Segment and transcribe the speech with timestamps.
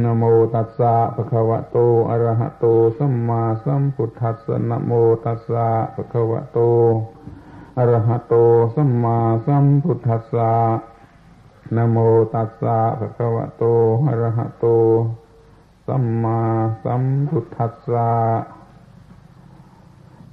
[0.00, 1.76] นโมตัสสะภะคะวะโต
[2.10, 2.66] อะระหะโต
[2.98, 4.92] สัมมาสัมพุทธัสสะนโม
[5.24, 6.58] ตัสสะภะคะวะโต
[7.78, 8.34] อะระหะโต
[8.74, 10.52] สัมมาสัมพุทธัสสะ
[11.76, 11.98] นโม
[12.34, 13.64] ตัสสะภะคะวะโต
[14.08, 14.66] อะระหะโต
[15.86, 16.40] สัมมา
[16.84, 18.10] สัมพุทธัสสะ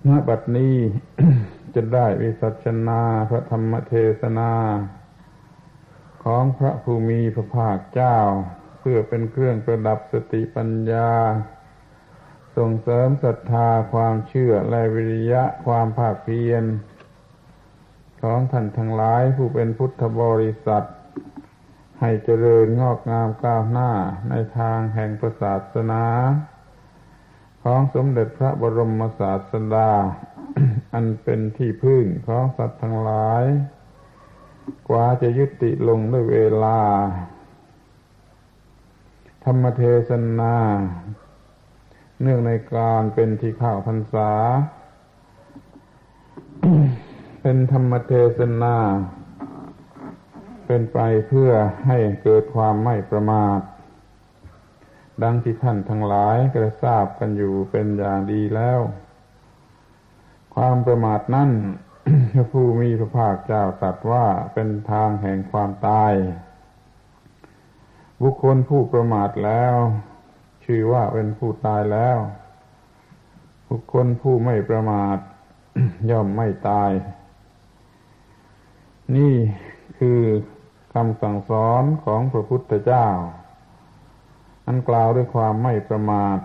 [0.07, 0.77] ณบัดนี้
[1.73, 4.51] จะได้วิสัชนาพระธรรมเทศนา
[6.23, 8.17] ของพระภูมิพระภาคเจ้า
[8.79, 11.11] เพื่อเป็นเครื่องประดับสติปัญญา
[12.57, 16.63] ส่งเสริมศรัทธาความเชื่อและวิริยะความภาคเพียร
[18.23, 20.87] ของท่านทั้งหลายผู้เป็นพุทธบริษัท
[21.99, 23.91] ให้เจริญงอกงามก้าวหน้า
[24.29, 25.11] ในทางแห่ง
[25.41, 26.03] ศาสนา
[27.63, 29.91] ของสมเด็จพระบรมศาสดา
[30.93, 33.43] อันเป็นที่พึ่งของสัตว์ทั้งหลาย
[34.89, 36.79] กว่าจะยุติลงด้วยเวลา
[39.51, 40.55] รรมเทศนา
[42.21, 44.31] เนื่องในการเป็นที่ข้าวพรรษา
[47.41, 48.75] เป็นธรรมเทศนา
[50.65, 51.51] เป็นไปเพื่อ
[51.87, 53.59] ให้เกิดความไม่ประมาท
[55.23, 58.79] ดังที่ท่านทั้งหลายกระทราบกันอยู่เป็นอย่างดีแล้ว
[60.55, 61.51] ความประมาทนั่น
[62.33, 66.13] พระผู้มีพระภาคเจ้าตรัสว่าเป็นทางแห่งความตาย
[68.23, 69.75] บุคคลผู้ประมาทแล้ว
[70.63, 72.17] ชื่อว่าเป็นผู้ตายแล้ว
[73.69, 75.17] บุคคลผู้ไม่ประมาท
[76.09, 76.91] ย่อมไม่ตาย
[79.15, 79.35] นี่
[79.97, 80.19] คือ
[80.93, 83.07] คำสั่งสอนของพระพุทธเจ้า
[84.65, 86.37] อันกล่าวด้วยความไม่ประมาท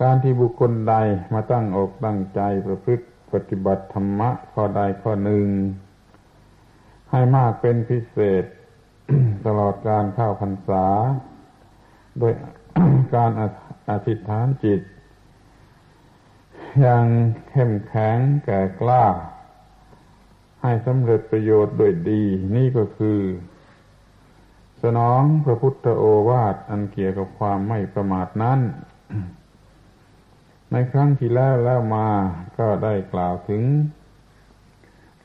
[0.00, 0.94] การที่บุคคลใด
[1.32, 5.46] มาตั้งอกตั้งใจประพฤติปฏิบัติธรรมะข้อใดข้อหนึ่ง
[7.10, 8.44] ให้มากเป็นพิเศษ
[9.46, 10.86] ตลอดการเข้าพรรษา
[12.18, 12.32] โดย
[13.14, 13.30] การ
[13.90, 14.80] อธิษฐานจิต
[16.80, 17.06] อย่าง
[17.50, 19.04] เข้มแข็งแก่กล้า
[20.62, 22.22] ให้สำเร็จประโยชน์โดยดี
[22.56, 23.20] นี่ก็คือ
[24.82, 28.60] สนองพระพุทธโอวาทอันเกี่ยวกับความไม่ประมาทนั้น
[30.72, 32.08] ในครั้งที่แล้วแล้วมา
[32.58, 33.62] ก็ได้กล่าวถึง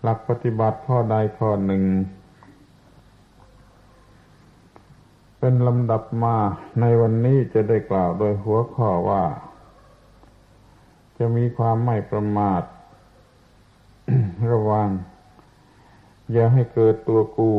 [0.01, 1.84] หลักปฏิบัติข้อใดข้อหนึ่ง
[5.39, 6.35] เป็นลำดับมา
[6.79, 9.23] ในวันนี้จะได้กล่าวโดยหัวข้อว่า
[11.17, 12.63] จะมีความไม่ประมาท
[14.51, 14.89] ระวัง
[16.31, 17.53] อย่าให้เกิดตัวกู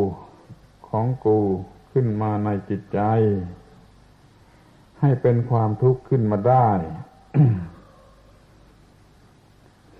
[0.89, 1.39] ของกู
[1.93, 3.01] ขึ้นมาในจิตใจ
[5.01, 6.69] ให้เป็นความทุกข์ขึ้นมาได้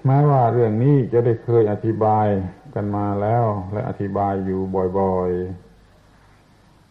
[0.07, 2.27] แม้ว่าเรื่องนี้จะได้เคยอธิบาย
[2.75, 4.61] กันมาแล้ว และอธิบายอยู่
[4.99, 5.70] บ่อยๆ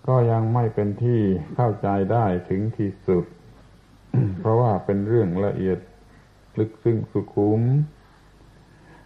[0.10, 1.22] ก็ยังไม่เป็นที่
[1.56, 3.26] เข้าใจได้ถึงที่สุด
[4.40, 5.80] เพราะว่าเป็นเรื่องละเอียด
[6.60, 7.62] ลึกซึ้งสุขุม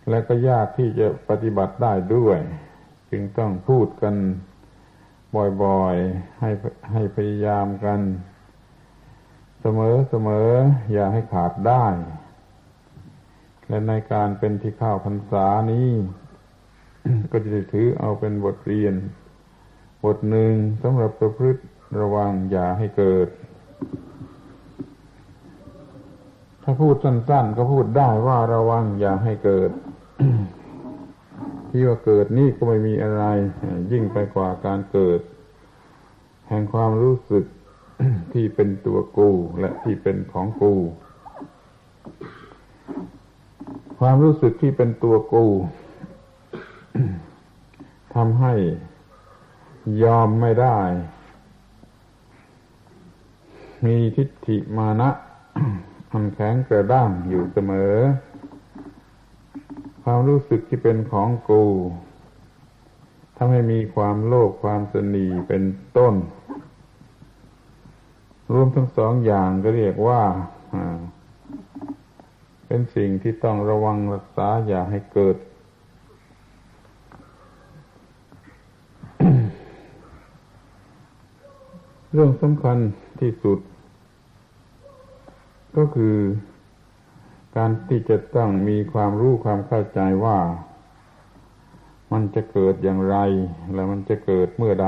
[0.10, 2.40] และก็ยากที่จะปฏิบัติได้ด้วย
[3.12, 4.16] จึงต้องพูดกัน
[5.64, 6.52] บ่อยๆ ให้
[6.92, 8.00] ให้พยายามกัน
[9.62, 10.50] เสมอเสมอ
[10.94, 11.86] อย่าให้ขาดได้
[13.68, 15.90] และในการเป็นที่ข้าวพรรษานี้
[17.32, 18.96] ก็จะถือเอาเป็นบทเรียน
[20.04, 20.54] บทหนึ่ง
[20.84, 21.62] สำหรับประพฤติ
[22.00, 23.28] ระวังอย่าให้เกิด
[26.64, 29.72] ถ้าพูดสั้นๆ ก็พูดได้ว่าระวังอย่าให้เกิด
[31.70, 33.24] ที่ว่าเกิดนี่ก็ไม่มีอะไร
[33.92, 35.20] ยิ่งไปกว่าการเกิด
[36.50, 37.46] แห่งความรู้สึก
[38.34, 40.74] ที่เป็นตัวกูและที่เป็นของกู
[44.00, 45.46] ความรู้สึกที่เป็นตัวกู
[48.16, 48.54] ทำให้
[50.04, 50.80] ยอมไม่ได้
[53.86, 55.10] มีทิฏฐิมานะ
[56.12, 57.96] อันแข็งกระด้างอยู่เสมอ
[60.04, 61.64] ความรู้สึกที่เป็นของกู
[63.36, 65.64] ทำให้มีความโลภความสนีเป็น
[65.98, 66.16] ต้น
[68.54, 70.22] รวมทั้งสองอย่างก็เรียกว่า
[72.68, 75.36] เป็นสิ่งที่ต้องระวังรักษาอย่าให้เกิด
[82.16, 82.78] เรื่องสำคัญ
[83.22, 83.60] ที่สุด
[85.78, 86.18] ก็คือ
[87.58, 90.38] การที่จะต้องมีความรู้ความเข้าใจว่า
[92.12, 93.18] มันจะเกิดอย่างไร
[93.74, 94.88] และมันจะเกิดเมื่อใด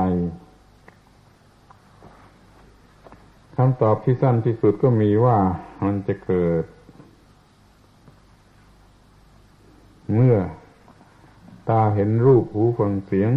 [3.56, 5.38] คำตอบที่สั้นที่สุดก็มีว่า
[5.84, 6.64] มันจะเกิด
[10.14, 10.36] เมื่อ
[11.68, 13.32] ตาเห็นรูปหูฟังเสียง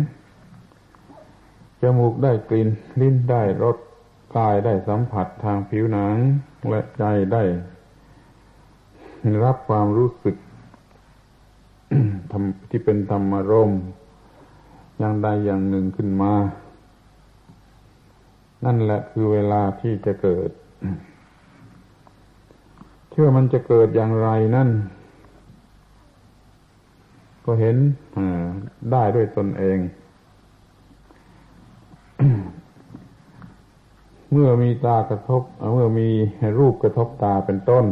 [1.82, 2.70] จมูกได้กลิ่น
[3.02, 3.78] ลิ้นได้รส
[4.36, 6.16] กายได้สัมผัสทางผิวหนัง
[6.70, 7.04] และใจ
[7.34, 7.44] ได้
[9.44, 10.36] รับความรู้สึก
[12.70, 13.72] ที่เป็นธรรมารม
[14.98, 16.34] อย่างใดอย่างหนึ่งขึ้นมา
[18.66, 20.50] นั่นแหละคือเวลาที่จะเกิด
[23.12, 24.70] เชื่อมันจะเกิดอย่างไรนั่น
[27.46, 27.78] ก็เห็น
[28.92, 29.78] ได้ด้วยตนเอง
[34.32, 35.44] เมื่อมีตากระทบ
[35.74, 36.10] เมื่อมี
[36.60, 37.86] รูปกระทบตาเป็นต้น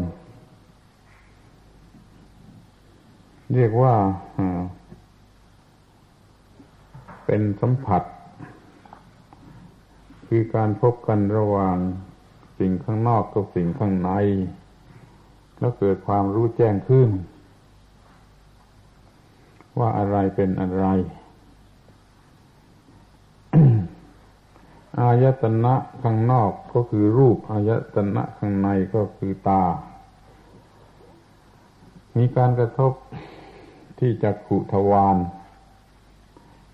[3.56, 3.96] เรียกว่า
[7.26, 8.04] เป็นสัมผัส
[10.28, 11.78] คือการพบกันระหว่าง
[12.60, 14.10] สิ่งข้างนอกกับสิ่งข้างใน
[15.60, 17.10] แล้วเกิดความรู้แจ้งขึ้น
[19.80, 20.86] ว่าอะไรเป็นอะไร
[25.00, 29.64] อายตนะข้างนอกก็คือรูปอายตนะข้างในก็คือตา
[32.18, 32.94] มีการกระทบ
[34.00, 35.18] ที่จักขุทวาร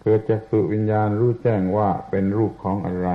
[0.01, 3.09] เกิดจากสุวิญญาณรู้แจ้งว่าเป็นรูปของอะไร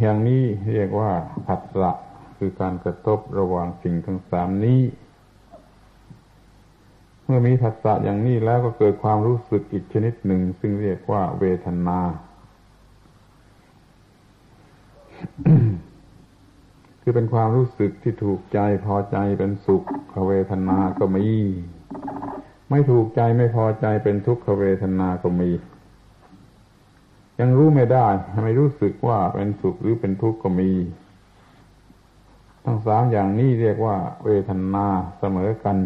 [0.00, 1.10] อย่างนี้เรียกว่า
[1.46, 1.92] ผัสสะ
[2.38, 4.80] คือการกระทบระหว่างสิ่งทั้งสามนี้
[7.28, 12.00] เมื่อมีผัสสะอย่างนี้แล้วก็เกิดความรู้สึกอีกชนิดหนึ่ง ซึ่งเรียกว่าเวทนา
[17.02, 19.84] คือเป็นความรู้สึกที่ถูกใจพอใจเป็นสุข
[20.28, 21.26] เวทนาก็มี
[22.70, 25.50] ไม่ถูกใจไม่พอใจเป็นทุกขเวทนาก็มี
[27.40, 28.06] ยังรู้ไม่ได้
[28.44, 30.70] ไม่รู้สึกว่าเป็นสุขหรือเป็นทุกข์ก็มี
[32.64, 34.86] ทั้งสามอย่างนี้เรียกว่า เวทนา
[35.18, 35.76] เสมอกัน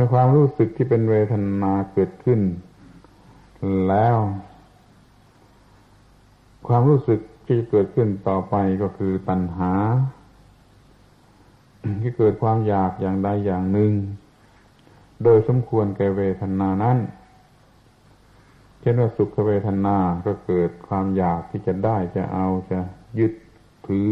[0.00, 2.40] มื่อความรู้สึกที่เป็นเวทนาเกิดขึ้น
[3.88, 4.16] แล้ว
[6.68, 9.72] ความรู้สึกที่เกิดขึ้นต่อไปก็คือตัณหา
[12.02, 13.92] ที่เกิดความอยากอย่างใดอย่างหนึ่ง
[15.24, 16.98] โดยสมควรแก่เวทนานั้น
[18.80, 19.96] เช่นว่าสุขเวทนา
[20.26, 22.80] ก็เกิดความอยากที่จะได้จะเอาจะ
[23.18, 23.32] ยึด
[23.88, 24.10] ถือ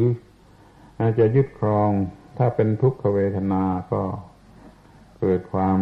[0.98, 1.90] อาจจะยึดครอง
[2.38, 3.62] ถ้าเป็นทุกขเวทนา
[3.92, 4.02] ก็
[5.18, 5.78] เกิดความ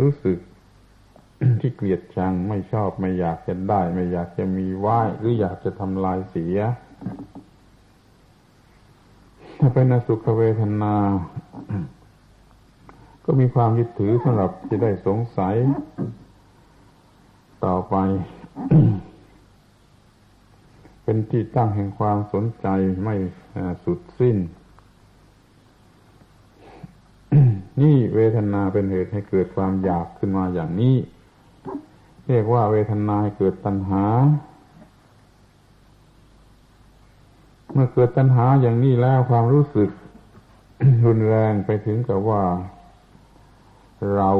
[0.00, 0.38] รู้สึก
[1.60, 4.86] ที่เกลียดชังไม่ชอบไม่อยากจะได้ ไม่อยากจะมีไหว
[5.18, 6.58] หรืออยากจะทำลายเสีย
[9.58, 10.94] ถ้าเป็นอสุขเวทนา
[13.24, 15.54] ก็มีความยึดถือสำหรับจะได้สงสัย
[17.64, 17.96] ต่อไป
[21.02, 22.66] เป็นที่ตั้งแห่งความสนใจ
[23.04, 23.16] ไม่
[23.84, 24.36] สุดสิ้น
[27.80, 30.96] นี่เวทนาเป็นเหตุให้เกิดความอยากขึ้นมาอย่างนี้
[32.28, 34.04] เรียกว่าเวทนาเกิดตัณหา
[37.72, 39.90] เมื่อเกิดตัณหาอย่างนี้แล้วความรู้สึก
[41.06, 42.42] รุนแรงไปถึงกับว่า
[44.14, 44.30] เรา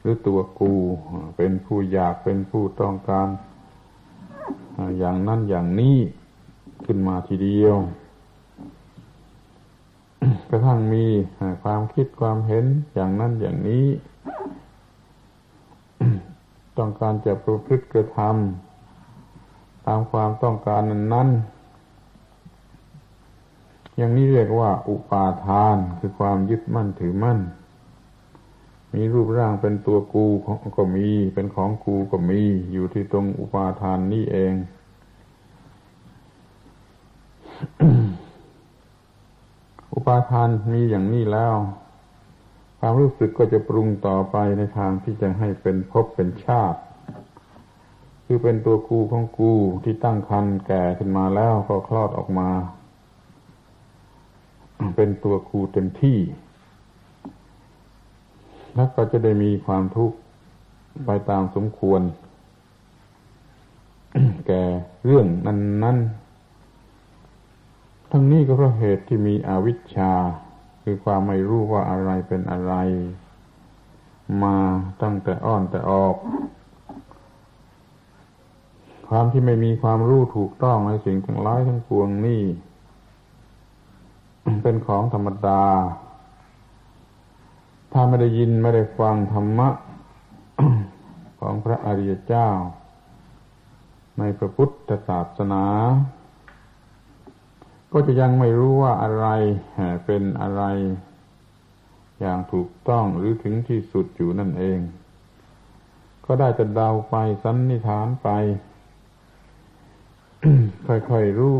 [0.00, 0.74] หรือตัวกู
[1.36, 3.28] เป็นผู้อยากเป็นผู้ต้องการ
[4.98, 5.96] อย่างนั้นอย่างนี้
[6.84, 7.76] ขึ้นมาทีเดียว
[10.50, 11.04] กระทั่งมี
[11.62, 12.64] ความคิดความเห็น
[12.94, 13.86] อย่างนั้นอย่างนี้
[16.78, 20.82] ต้องการจะประพฤติกระทำตามความต้องการ
[21.14, 21.28] นั้น
[23.96, 27.38] อย่างนี้เรียกว่า อุปาทานคือความยึดมั่นถือมั่น
[28.94, 30.26] มีรูปร่างเป็นตัวกู
[30.76, 32.40] ก็มี เป็นของกูก็มี
[32.72, 34.54] อยู่ที่ตรงอุปาทานนี่เอง
[40.08, 41.56] ปาทานมีอย่างนี้แล้ว
[42.78, 46.80] ความรู้สึกก็จะปรุงต่อไปในทางที่จะให้เป็นภพเป็นชาติ
[48.24, 49.52] คือเป็นตัวกูของกู
[49.84, 52.50] ที่ตั้งคันแก่ขึ้นมาแล้วก็คลอดออกมา
[54.96, 56.18] เป็นตัวกูเต็มที่
[58.74, 60.16] แล้วก็จะได้มีความทุกข์
[61.06, 62.00] ไปตามสมควร
[64.46, 64.62] แก่
[65.04, 66.27] เรื่องนั้น ๆ
[68.10, 70.12] ทั้งนี้ก็เพราะเหตุที่มีอวิชชา
[70.82, 72.74] คือความไม่รู้ว่าอะไรเป็นอะไร
[74.42, 74.56] มา
[75.02, 76.16] ตั้งแต่อ้อนแต่ออก
[79.08, 82.42] ความที่ไม่มีความรู้ถูกต้องในสิ่งทั้งหลายทั้งปวงนี่
[84.62, 85.62] เป็นของธรรมดา
[87.92, 89.68] ถ้าไม่ได้ยินไม่ได้ฟังธรรมะ
[91.40, 92.48] ของพระอริยเจ้า
[94.18, 95.64] ในพระพุทธศาสนา
[97.92, 99.26] ก็จะยังไม่รู้ว่าอะไร
[100.04, 100.62] เป็นอะไร
[102.20, 104.78] อย่างถูกต้องหรือถึงที่สุดอยู่นั่นเอง
[106.24, 108.28] ก็ได้แต่เดาไปสันนิษฐานไป
[110.86, 111.58] ค่อยๆรู้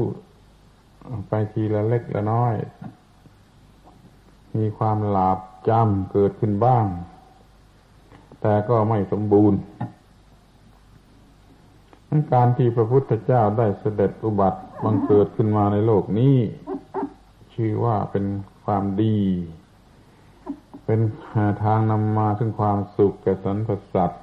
[1.29, 2.55] ไปทีละเล็กละน้อย
[4.57, 6.85] มีความหลาบจำเกิดขึ้นบ้าง
[8.41, 9.59] แต่ก็ไม่สมบูรณ์
[12.33, 16.37] การที่พระพุทธเจ้าได้เสด็จอุบัติ บังเกิดขึ้นมาในโลกนี้
[17.55, 18.25] ชื่อว่าเป็น
[18.65, 19.19] ความดี
[20.85, 21.01] เป็น
[21.35, 24.23] หาทางนำมาถึงความสุขแก่สรรพสัตว์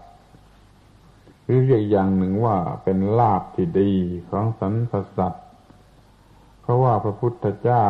[1.44, 3.92] หรือเรียกอย่างหนึ่งว่าเป็นลาภที่ดี
[4.30, 5.46] ของสรรพสัตว์
[6.62, 7.86] เพราะว่าพระพุทธเจ้า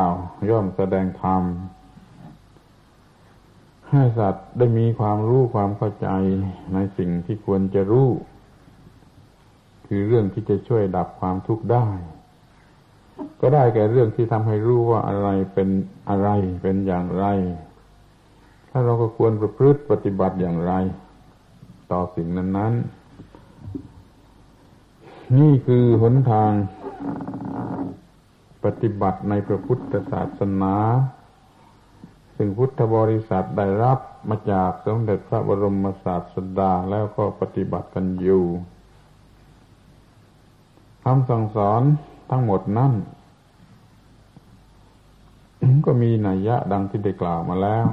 [0.49, 1.43] ย่อมแสดงธรรม
[3.89, 6.07] ให้สัตว์ได้มีความรู้ความเข้าใจ
[6.73, 8.09] ในสิ่งที่ควรจะรู้
[9.87, 11.87] คือเรื่องที่จะช่วยดับความทุกข์ได้
[13.41, 15.69] ก็ได้แก่เรื่องที่ทำให้รู้ว่าอะไรเป็น
[16.09, 16.29] อะไร
[16.61, 17.25] เป็นอย่างไร
[18.69, 20.73] ถ้าเราก็ควรประพฤติปฏิบัติอย่างไร
[21.91, 23.05] ต่อสิ่งนั้น ๆ
[25.37, 26.51] นี่คือหนทาง
[28.65, 30.75] ปฏิบัติในพระพุทธศาสนา
[32.35, 38.43] ซึ่งพุทธบริษัทได้รับมาจากสมเด็จพระบรมศาสดาแล้วก็ปฏิบัติกันอยู่
[41.03, 41.81] คำสั่งสอน
[42.29, 42.93] ทั้งหมดนั่น
[45.85, 47.85] ก็มีนัยยะดังที่ได้กล่าวมาแล้ว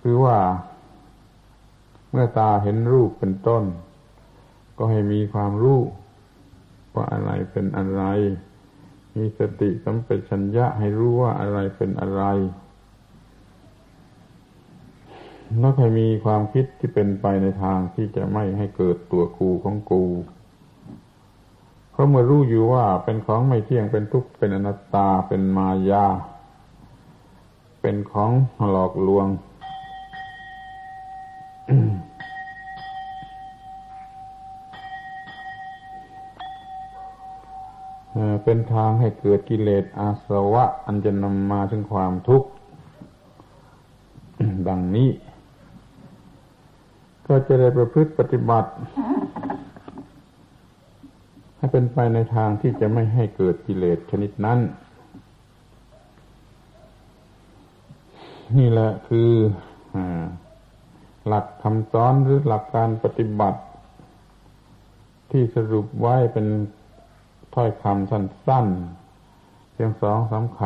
[0.00, 0.38] คือว่า
[2.10, 3.64] เมื่อตาเห็นรูปเป็นต้น
[4.78, 5.80] ก็ให้มีความรู้
[6.94, 8.02] ว่าอะไรเป็นอะไร
[9.16, 12.22] มีสติสัมปชัญญะให้รู้ว่าอะไรเป็นอะไร
[15.58, 20.04] แล้วให้มีความคิดที่เป็นไปในทางที่จะไม่ให้เกิดตัวกูของกู
[21.94, 26.06] เพราะเมื่อรู้อยู่ว่าเป็นของไม่เที่ยงเป็นทุกข์เป็นอนัตตาเป็นมายา
[27.80, 28.30] เป็นของ
[28.70, 29.26] หลอกลวง
[38.44, 42.48] เป็นทางให้เกิดกิเลสอาสวะ อันจะนำมาถึงความทุกข์
[44.68, 45.10] ดังนี้
[47.26, 48.70] ก็จะได้ประพฤติปฏิบัติ
[51.64, 54.58] ให้เป็นไปในทางที่จะไม่ให้เกิดกิเลสชนิดนั้น
[58.58, 59.30] นี่แหละคือ
[61.26, 63.60] หลักคำสอนหรือหลักการปฏิบัติ
[65.30, 66.46] ที่สรุปไว้เป็น
[67.54, 70.60] ถ้อยคำสั้นๆเพียงสองสาค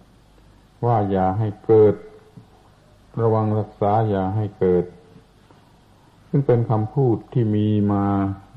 [0.00, 1.94] ำว่าอย่าให้เกิด
[3.20, 4.84] ระวังรักษาอย่าให้เกิด
[6.28, 8.04] ซึ่งเป็นคำพูดที่มีมา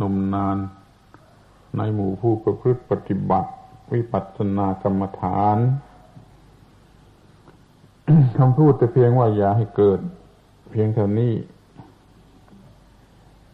[0.02, 0.58] นมนาน
[1.78, 3.52] ในหมู่ผู้ประพฤติปฏิบัติ
[3.94, 5.58] วิปัสสนากรรมฐาน
[8.38, 10.00] คำพูดแต่เพียงว่าอย่าให้เกิด
[10.72, 11.34] เพียงเท่านี้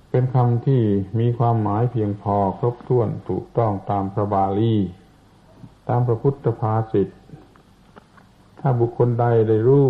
[0.10, 0.82] เป็นคำที่
[1.20, 4.76] มีความหมายเพียงพอครบถ้วนถูกต้องตามพระบาลี
[5.90, 7.10] ตามพระพุทธภาษิต
[8.60, 9.88] ถ้าบุคคลใดได้รู้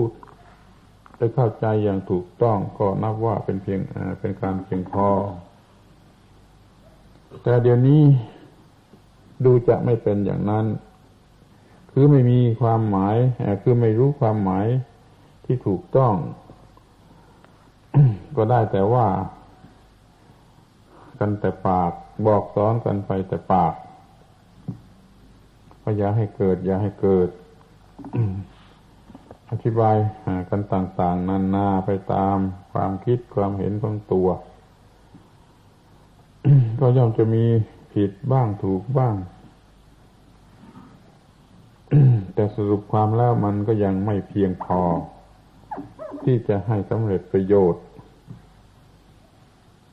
[1.18, 3.80] ได้เข้าใจอย่างถูกต้องก็นับว่าเป็นเพียง
[4.20, 5.08] เป็นการเพียงพอ
[7.44, 8.02] แต่เดี๋ยวนี้
[9.46, 10.66] ดูจะไม่เป็นอย่างนั้น
[11.92, 13.18] คือไม่มีความหมาย
[13.62, 14.66] คือไม่รู้ความหมาย
[15.46, 16.14] ที่ถูกต้อง
[18.36, 19.08] ก็ได้แต่ว่า
[21.20, 21.92] กันแต่ปาก
[22.26, 23.74] บอกสอนกันไปแต่ปาก
[25.82, 27.30] ว่าอย่าให้เกิด อย่าให้เกิด
[29.50, 29.96] อธิบาย
[30.50, 32.38] กันต่าง ๆนานาไปตาม
[32.74, 34.28] ความคิดความเห็นของตัว
[36.80, 37.44] ก็ย่อมจะมี
[37.94, 39.16] ผิดบ้างถูกบ้าง
[42.34, 44.82] แต่สรุปความแล้วมันก็ยังไม่เพียงพอ
[46.24, 47.84] ที่จะให้สำเร็จประโยชน์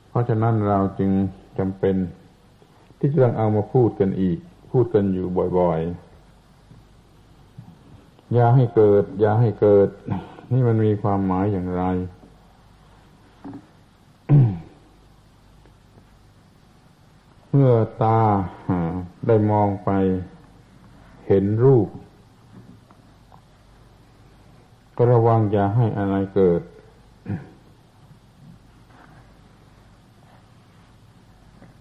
[0.09, 1.11] เพราะฉะนั้นเราจึง
[1.57, 1.95] จำเป็น
[2.99, 4.37] ที่จะต้องเอามาพูดกันอีก
[4.71, 5.27] พูดกันอยู่
[5.59, 9.89] บ่อยๆ อย่าให้เกิด อย่าให้เกิด
[10.53, 11.83] นี่มันมีความหมายอย่างไร
[17.51, 17.73] เมื่อ
[18.03, 18.19] ตา
[19.27, 19.89] ได้มองไป
[21.27, 21.87] เห็นรูป
[24.95, 26.61] ก็ระวังอย่าให้อะไรเกิด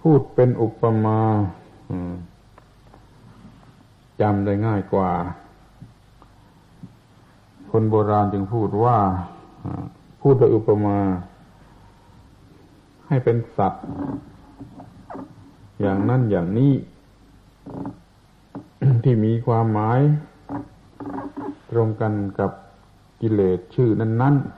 [0.03, 1.21] พูดเป็นอุปมา
[4.21, 5.13] จำได้ง่ายกว่า
[7.71, 8.99] คนโบราณจึงพูดว่า
[10.21, 10.99] พูดโดยอุปมา
[13.09, 13.85] ให้เป็นสัตว์
[15.81, 16.73] อย่างนั้นอย่างนี้
[19.05, 20.01] ที่มีความหมาย
[21.71, 22.51] ตรงกันกับ
[23.21, 24.51] กิเลสชื่อนั้น ๆ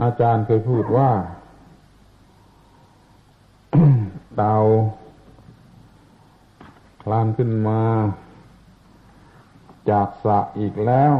[0.00, 1.10] อาจารย์เคยพูดว่า
[4.36, 4.56] เตา
[7.02, 7.80] คลานขึ้นมา
[9.90, 11.14] จากสะอีกแล้ว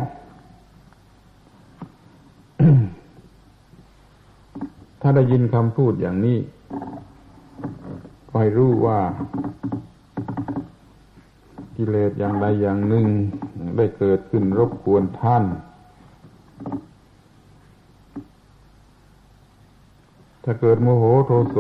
[5.08, 6.38] ถ้าได้ยินคำพูดอย่างนี้
[8.28, 8.98] ก็ให้รู้ว่า
[11.76, 13.06] กิเลสอย่างใดอย่างหนึ่ง
[13.76, 15.44] ได้เกิดขึ้นรบกวนท่าน
[20.44, 21.58] ถ้าเกิดโมโหโทโส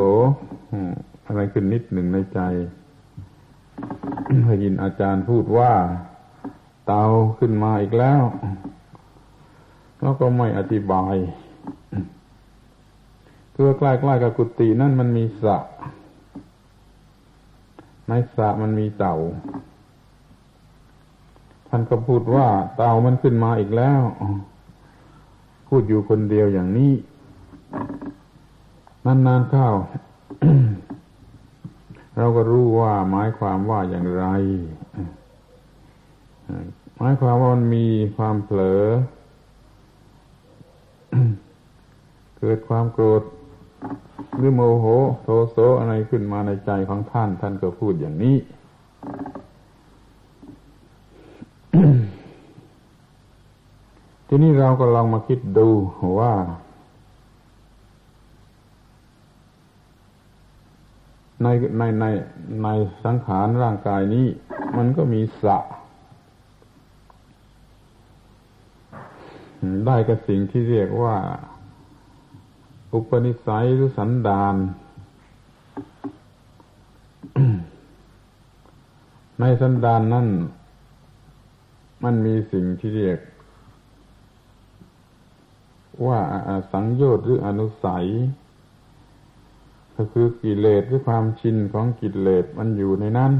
[1.26, 2.40] อะไรขึ้นนิดหนึ่งในใจ
[4.44, 5.72] ได้ยินอาจารย์พูดว่า
[6.86, 7.04] เตา
[7.38, 8.22] ขึ้นมาอีกแล้ว
[10.00, 11.16] แล้วก็ไม่อธิบาย
[13.56, 15.58] ตัวใกล้ๆกับกุฏินั่นมันมีสระ
[18.08, 19.16] ในสระมันมีเต่า
[21.68, 22.46] ท่านก็พูดว่า
[22.76, 24.00] เต่ามันขึ้นมาอีกแล้ว
[25.68, 26.92] พูดอยู่คนเดียวอย่างนี้
[29.06, 29.68] นานๆเข้า
[32.16, 34.24] เราก็รู้ว่าหมายความว่าอย่างไร
[36.98, 37.86] หมายความว่ามันมี
[38.16, 38.84] ความเผลอ
[42.38, 43.22] เกิดความโกรธ
[44.36, 44.86] หรือโมโห
[45.22, 48.36] โทโสอะไรขึ้นมาในใจของท่าน ท่านก็พูดอย่างนี้
[54.28, 55.68] ทีนี้เราก็ลองมาคิดดู
[56.20, 56.32] ว่า
[61.42, 61.46] ใน
[61.78, 62.04] ในใน
[62.62, 62.68] ใน
[63.04, 64.26] สังขารร่างกายนี้
[64.76, 65.58] มันก็มีสะ
[69.86, 71.16] ได้กับสิ่งที่เรียกว่า
[72.96, 74.56] อุปนิสัยหรือสันดาน
[79.40, 80.28] ในสันดานนั่น
[82.04, 83.20] มันมีสิ่งที่เรียก
[86.06, 86.20] ว่า
[86.72, 88.06] สังโยชน์หรืออนุสัย
[89.96, 93.32] ก็คือกิเลสหรือความชินของกิเลสมันอยู่ในนั้น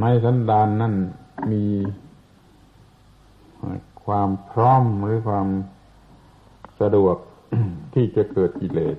[0.00, 0.94] ในสันดานนั่น
[1.50, 1.64] มี
[4.06, 5.48] ความพร้อมหรือความ
[6.80, 7.16] สะดวก
[7.94, 8.96] ที่จะเกิดกิเลส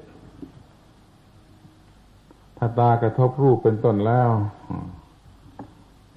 [2.58, 4.30] ถ้าตากระทบรูปเป็นต้นแล้ว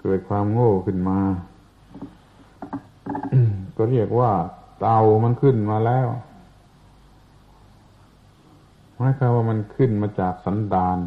[0.02, 1.18] เกิดความโง่ขึ้นมา
[3.76, 4.32] ก็เรียกว่า
[4.80, 6.08] เตามันขึ้นมาแล้ว
[8.96, 10.98] หมายความว่ามันขึ้นมาจากสันดาน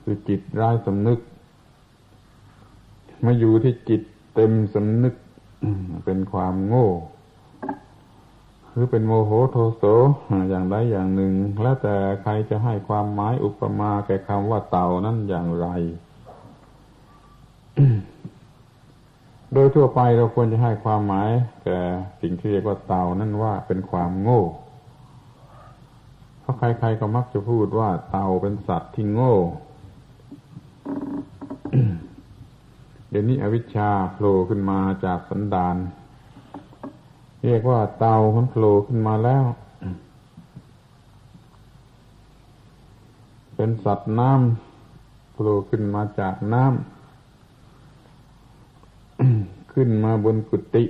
[0.00, 1.20] คือจิตร้ายสำนึก
[3.24, 4.02] มาอยู่ที่จิต
[4.34, 5.14] เต็มสำนึก
[6.04, 6.88] เป็นความโง่
[8.70, 9.84] หรือเป็นโมโหโทโส
[10.50, 15.68] อย่างใดอย่างหนึ่ง แล้วแต่ใครจะให้ความหมายอุปมาแก่คำว่าเต่านั้นอย่างไร
[19.52, 21.28] โดยทั่วไปเราควรจะให้ความหมาย
[21.64, 21.78] แก่
[22.20, 24.42] สิ่งที่เรียกว่าเต่านั่นว่าเป็นความโง่
[26.40, 29.34] เพราะใครๆก็มักจะพูดว่าเต่าเป็นสัตว์ที่โง่
[33.12, 35.76] เดี๋ยวนี้อวิชชาโผล่ขึ้นมาจากสันดาน
[37.44, 39.44] เรียกว่าเต่ามันโผล่ขึ้นมาแล้ว
[43.54, 50.84] เป็นสัตว์น้ำโผล่ขึ้นมาจากน้ำขึ้นมาบนกุฏิ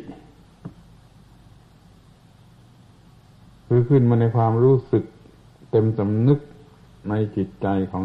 [3.66, 5.04] คือขึ้นมาในความรู้สึก
[5.70, 6.38] เต็มสำนึก
[7.08, 8.04] ในจิตใจของ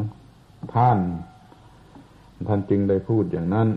[0.76, 1.00] ท่าน
[2.48, 3.70] ท่านจึงได้พูดอย่างนั้น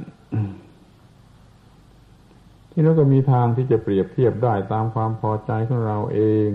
[2.71, 6.51] ที่เราก็มีทางที่จะเปรียบเทียบได้ตามความพอใจของเราเอง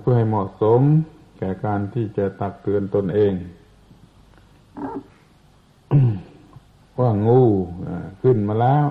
[0.00, 0.80] เพื่อให้เหมาะสม
[1.38, 3.32] แก่การที่จะตักเตือนตนเอง
[6.98, 7.42] ว่างู
[8.22, 8.86] ขึ้นมาแล้ว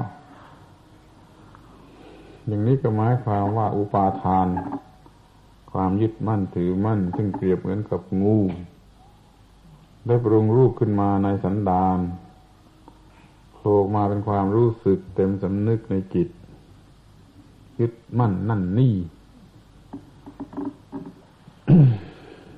[2.47, 4.47] อย่างนี้ก็หมายความว่าอุปาทาน
[5.71, 8.37] ความยึดมั่นถือมั่น ซึ่งเปรียบเหมือนกับงู
[10.05, 11.99] ได้ปรุงรูปขึ้นมาในสันดาน
[13.69, 16.27] โผล่มาเป็นความรู้สึกเต็มสำนึกในจิต
[17.79, 18.95] ยึดมั่นนั่นนี่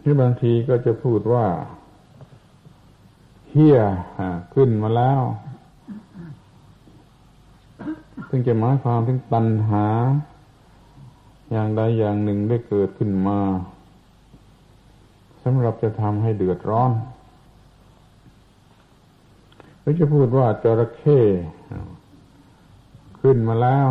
[0.04, 1.45] ที่บางทีก็จะพูดว่า
[3.50, 3.80] เฮีย
[4.54, 5.22] ขึ้นมาแล้ว
[8.30, 9.86] ซึ่งจะหมายความถึงตัณหา
[11.52, 13.39] อย่างใดอย่างหนึ่งได้เกิดขึ้นมา
[15.43, 16.93] สำหรับจะทำให้เดือดร้อน
[19.89, 21.19] หรือจะพูดว่าจระเข้
[23.21, 23.89] ขึ้นมาแล้ว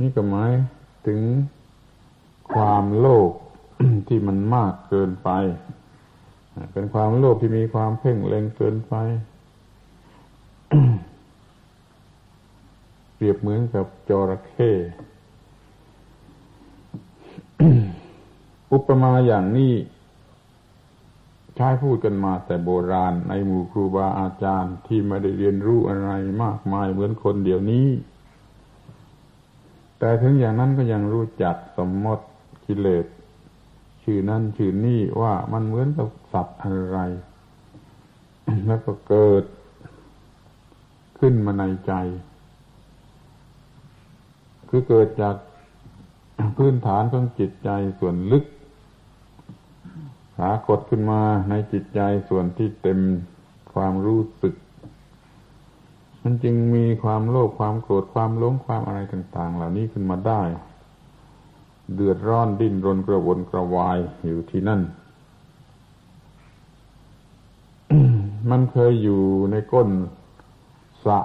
[0.00, 0.52] นี่ก็หมาย
[1.06, 1.20] ถึง
[2.52, 3.30] ความโลภ
[4.08, 5.30] ที่มันมากเกินไป
[6.72, 8.94] เป็นความโลภที่มีความเพ่งเล็งเกินไป
[13.16, 14.70] หรืรียบเหมือนกับจระเข้
[18.72, 19.72] อุปมาอย่างนี้
[21.56, 26.10] ใช้พูดกันมาแต่โบราณในหมู่ครูบาอาจารย์ที่ไม่ได้เรียนรู้อะไร
[26.42, 27.86] มากมายเหมือนคนเดี๋ยวนี้
[29.98, 32.24] แต่ถึงอย่างนั้นก็ยังรู้จักสมมติ
[32.66, 33.06] กิเลส
[34.02, 36.98] ชื่อนั่นชื่อนี่ว่ามันเหมือนกับสัตว์อะไร
[38.66, 39.44] แล้วก็เกิด
[41.18, 41.92] ขึ้นมาในใจ
[44.68, 45.36] คือเกิดจาก
[46.56, 52.98] พื้นฐานของจิตใจส่วนลึกากฏขึ้นมาในจิตใจส่วนที่เต็ม
[53.72, 54.54] ความรู้สึก
[56.22, 60.42] มันจึงมีความโลภความโกรธความหลงความอะไรต่าง ๆ เหล่านี้ขึ้นมาได้
[61.94, 64.80] เดือดร้อนดิ้นรนกระวนกระวายอยู่ที่นั่น
[68.50, 69.88] มันเคยอยู่ในก้น
[71.04, 71.20] สะ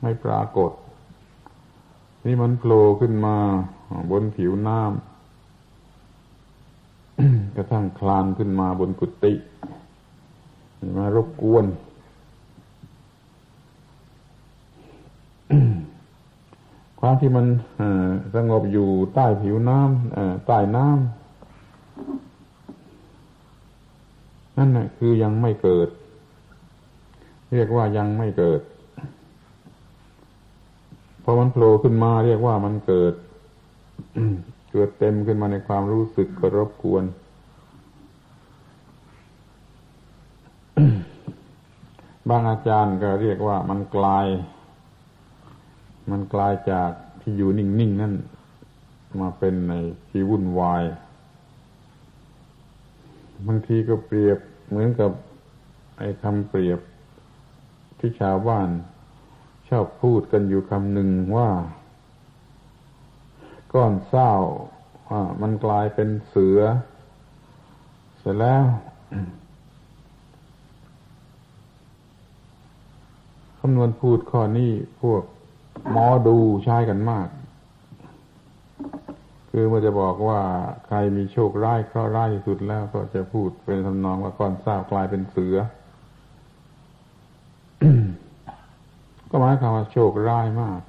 [0.00, 0.72] ไม่ปรากฏ
[2.24, 3.36] นี่มันโผล่ขึ้นมา
[4.10, 5.13] บนผิวน้ำ
[7.56, 9.32] กระทั่งคลานขึ้นมาบนกุฏิ
[10.98, 11.64] มารบกวน
[17.00, 17.46] ความที่มัน
[18.34, 20.98] สงบอยู่ใต้ผิวน้ำใต้น้ำ
[24.58, 25.88] นั่นแหละคือยังไม่เกิด
[27.52, 28.60] เรียกว่ายังไม่เกิด
[31.22, 33.14] พอมันโผล่ขึ้นมาเรียกว่ามันเกิด
[34.76, 37.04] เกิดเต็มขึ้นมาในความรู้สึกก็รบกวน
[42.28, 44.26] บางอาจารย์ก็เรียกว่ามันกลาย
[46.10, 48.14] มันกลายจากที่อยู่นิ่งๆนั่น
[49.20, 49.74] มาเป็นใน
[50.08, 50.82] ที่วุ่นวาย
[53.46, 55.10] บางทีก็เปรียบเหมือนกับ
[55.98, 56.80] ไอ้คำเปรียบ
[57.98, 58.68] ที่ชาวบ้าน
[59.68, 61.08] ชอบพูดกันอยู่คำหนึ่ง
[61.38, 61.50] ว่า
[63.74, 64.32] ก้อนเศร้า
[65.42, 66.60] มันกลายเป็นเสือ
[68.18, 68.64] เสร็จแล้ว
[73.58, 75.22] คำนวณพูดข้อนี้พวก
[75.90, 77.28] หมอดูใช้กันมาก
[79.50, 80.40] คือมันจะบอกว่า
[80.86, 85.56] ใครมีโชคร้ายเคราะห์ร้ายที่สุดแล้วก็จะพูดเป็นทำนองว่าก้อนเศร้ากลายเป็นเสือ
[89.30, 90.80] ก็หมายความว่าโชคร้ายมาก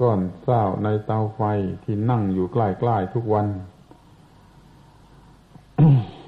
[0.00, 1.40] ก้อนเศร้าในเตาไฟ
[1.84, 2.56] ที่นั่งอยู่ใก
[2.88, 3.46] ล้ๆทุกวัน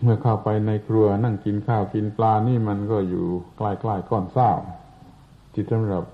[0.02, 4.50] เมื่อเข้าไปในครัวนั่งกินข้าวกินปลานี่มันก็อยู่ใกล้ๆก้อนเศร้า
[5.52, 6.04] ที่สำหรับ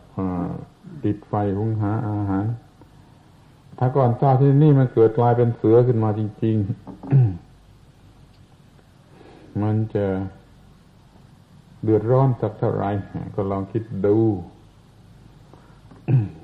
[1.05, 2.47] ติดไฟหุงหาอาหาร
[3.79, 6.67] ถ้าก้อนเศร้าที่นี่มันเกิดกลายเป็นเสือขึ้นมาจริง ๆ
[9.63, 10.07] มันจะ
[11.83, 12.91] เดือดร้อนสักเท่าไหร่
[13.35, 14.17] ก็ลองคิดดู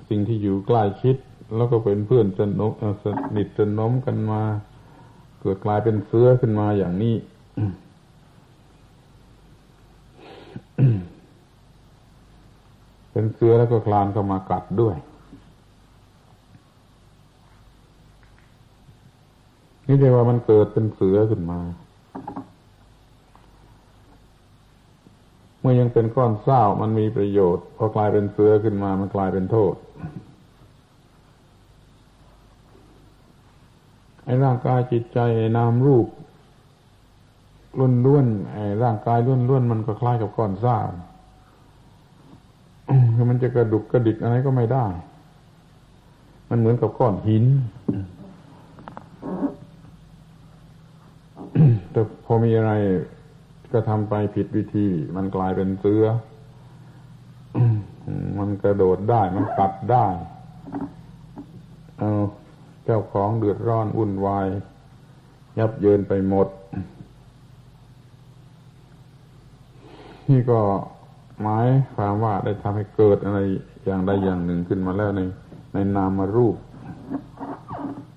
[0.09, 1.16] สิ่งที่อยู่ใกล้ชิด
[1.57, 2.61] แล้วก็เป็นเพื่อนสน
[3.02, 3.05] ส
[3.37, 4.42] นิทสนมกันมา
[5.40, 7.14] เกิดกลายเป็นเสื้อขึ้นมาอย่างนี้
[13.12, 14.96] เป็นเสื้อแล้วก็คลานเข้ามากัดด้วย
[19.87, 21.61] นี่เรียกว่ามันเกิดเป็นเสือขึ้นมา
[25.56, 29.74] เมื่อยังเป็นก้อนเศร้ามันมีประโยชน์ พอกลายเป็นเสือขึ้นมามันกลายเป็นโทษ
[34.24, 35.18] ไอ้ร่างกายจิตใจ
[35.57, 36.07] นามรูป
[37.79, 40.76] ล้วนล้วนไอ้ร่างกายล้วนล้วนมันก็คล้ายกับก้อนซ่า
[43.14, 44.87] คือมันจะกระดุกกระดิกอะไรก็ไม่ได้
[46.50, 47.44] มันเหมือนกับก้อนหิน
[51.90, 52.72] แต่พอมีอะไร
[53.72, 56.05] ก็ทำไปผิดวิธี มันกลายเป็นเสือ
[58.38, 60.07] มันกระโดดได้มันกัดได้
[61.98, 62.11] เอา
[62.85, 64.46] เจ้าของเดือดร้อนวุ่นวาย
[65.59, 66.48] ยับเยินไปหมด
[70.31, 70.61] นี่ก็
[71.42, 73.38] หมายความว่าได้ทำให้เกิดอะไร
[73.85, 75.20] อย่างใดอย่างหนึ่งขึ้นมาแล้วใน
[75.74, 76.57] ในนามรูป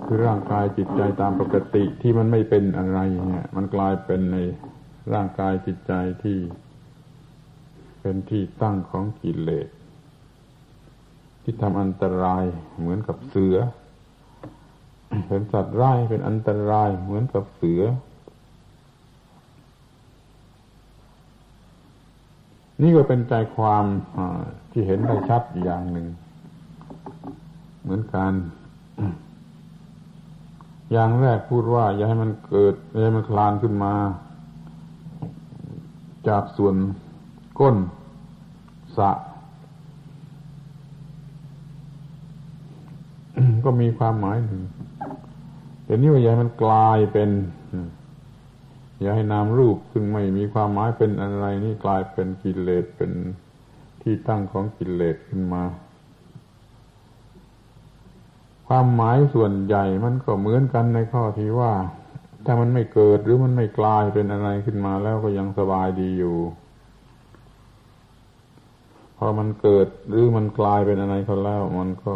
[0.06, 4.38] คือร่างกายจิตใจตามปกติที่มันไม่เป็นอะไรเนี่ย มันกลายเป็นใน
[5.14, 5.94] ร่างกายจิตใจ
[6.24, 6.40] ที่
[8.02, 9.68] เป็นที่ตั้งของกิเลส
[11.44, 12.44] ที่ทำอันตราย
[12.80, 13.58] เหมือนกับเสือ
[15.28, 17.82] เป็นสัตว์ร้ายเป็นอันตรายเหมือนกับเสือ
[22.82, 23.86] นี่ก็เป็นใจความ
[24.72, 26.08] ที่เห็นได้ชัดอย่างหนึ่ง
[27.82, 28.34] เหมือนกัน
[30.92, 33.94] อย่างแรกพูดว่า อย่าให้มันเกิดอย่าให้มันคลานขึ้นมา
[36.28, 36.76] จากส่วน
[37.60, 37.76] ก้น
[38.98, 39.12] สะ
[43.66, 44.62] ก็มีความหมายหนึ่ง
[45.84, 47.30] เดี๋ยวนี้ว่าอย่ามันกลายเป็น
[49.02, 53.12] อย่าให้นามรูปซึ่งไม่มีความหมายเป็นอะไรนี่กลายเป็นกิเลสเป็น
[54.02, 55.64] ที่ตั้งของกิเลสขึ้นมา
[58.68, 61.74] ความหมายส่วนใหญ่มันก็เหมือนกันในข้อที่ว่า
[62.46, 66.38] ถ้ามันไม่เกิดหรือมันไม่กลายเป็นอะไรขึ้นมาแล้วก็ยังสบายดีอยู่
[69.18, 72.16] พอมันเกิดหรือมันกลายเป็นอะไรก็แล้วมันก็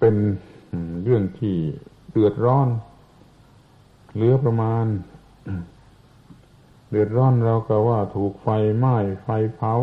[0.00, 0.14] เป็น
[1.02, 1.56] เรื่องที่
[2.10, 2.68] เดือดร้อน
[4.14, 4.84] เหลือประมาณ
[6.90, 9.74] เดือดร้อนเราก็ว่าถูกไฟไหม้ไฟเผา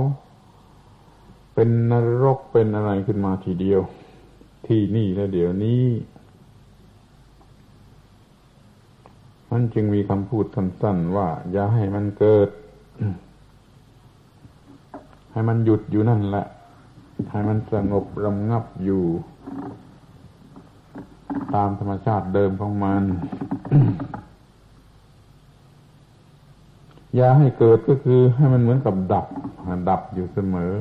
[1.53, 3.81] เป็นนรกเป็นอะไรขึ้นมาทีเดียว
[4.67, 5.83] ที่นี่และเดี๋ยวนี้
[9.51, 12.49] มันจึงมีคำพูดสั้นๆว่า อย่าให้มันเกิด
[15.31, 16.45] ให้มันหยุดอยู่นั่นแหละ
[17.31, 19.03] ให้มันสงบรำงับอยู่
[21.55, 23.03] ตามธรรมชาติเดิมของมัน
[27.15, 29.25] อย่าให้เกิดก็คือให้มันเหมือนกับดับ
[29.89, 30.73] ดับอยู่เสมอ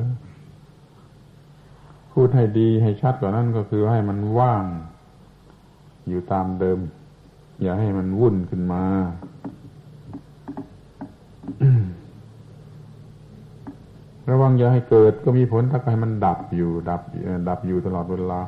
[2.11, 4.65] พูดให้ดีให้ชัดกว่านั้นก็คือให้มันว่าง
[6.07, 6.79] อยู่ตามเดิม
[7.61, 8.83] อย่าให้มันวุ่นขึ้นมา
[14.29, 17.01] ระวังอย่าให้เกิดก็มีผลถ้าให้มันดับอยู่ ดับ
[17.49, 18.41] ดับอยู่ตลอดเวลา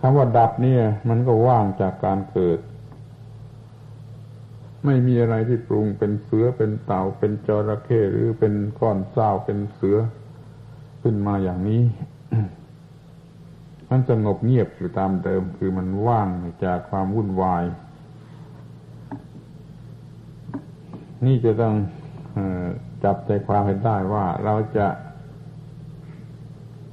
[0.00, 2.58] คำว่าดับเนี่ย มันก็ว่างจากการเกิด
[4.84, 9.98] ไม่มีอะไรที่ปรุงเป็นเสือเป็นเต่าเป็นจระเข้หรือเป็นก้อนเศร้าเป็นเสือ
[11.02, 11.82] ขึ้นมาอย่างนี้
[13.92, 16.28] มันสงบเงียบอยู่ตามเดิม คือมันว่าง
[16.64, 17.64] จากความวุ่นวาย
[21.24, 21.74] นี่จะต้อง
[23.04, 24.86] จับใจความให้ได้ว่าเราจะ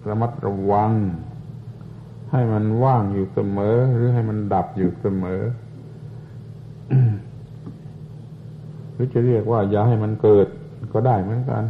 [0.07, 0.91] ระมัดระวัง
[2.31, 5.41] ให้มันว่างอยู่เสมอ หรือให้มันดับอยู่เสมอ
[8.93, 10.47] หรือจะเรียกว่าอย่าให้มันเกิด
[10.93, 11.63] ก็ได้เหมือนกัน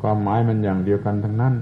[0.00, 1.54] ความหมายมันอย่างเดียวกันทั้งนั้น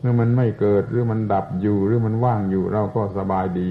[0.00, 3.70] เมื่อมันไม่เกิดหรือมันดับอยู่หรือมันว่างอยู่เราก็สบายดี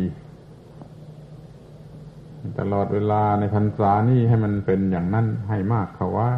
[2.60, 6.32] ตลอดเวลาในพรรษานี่ให้มันเป็นอย่างนั้นให้มากเขาว่า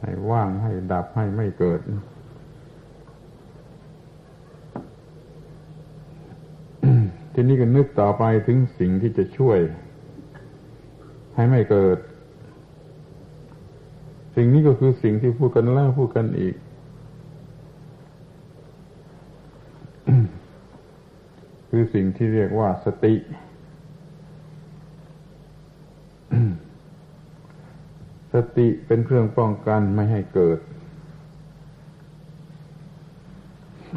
[0.00, 1.80] ให้ว่างให้ดับให้ไม่เกิด
[7.32, 9.58] ทีนี้ก็นึกต่อไปถึงสิ่งที่จะช่วย
[11.34, 11.98] ให้ไม่เกิด
[14.36, 16.54] สิ่งนี้ก็คือสิ่งที่พูดกันแล้วพูดกันอีก
[21.68, 23.14] คือสิ่งที่เรียกว่าสติ
[28.34, 30.58] สติเป็นเครื่องป้องกันไม่ให้เกิด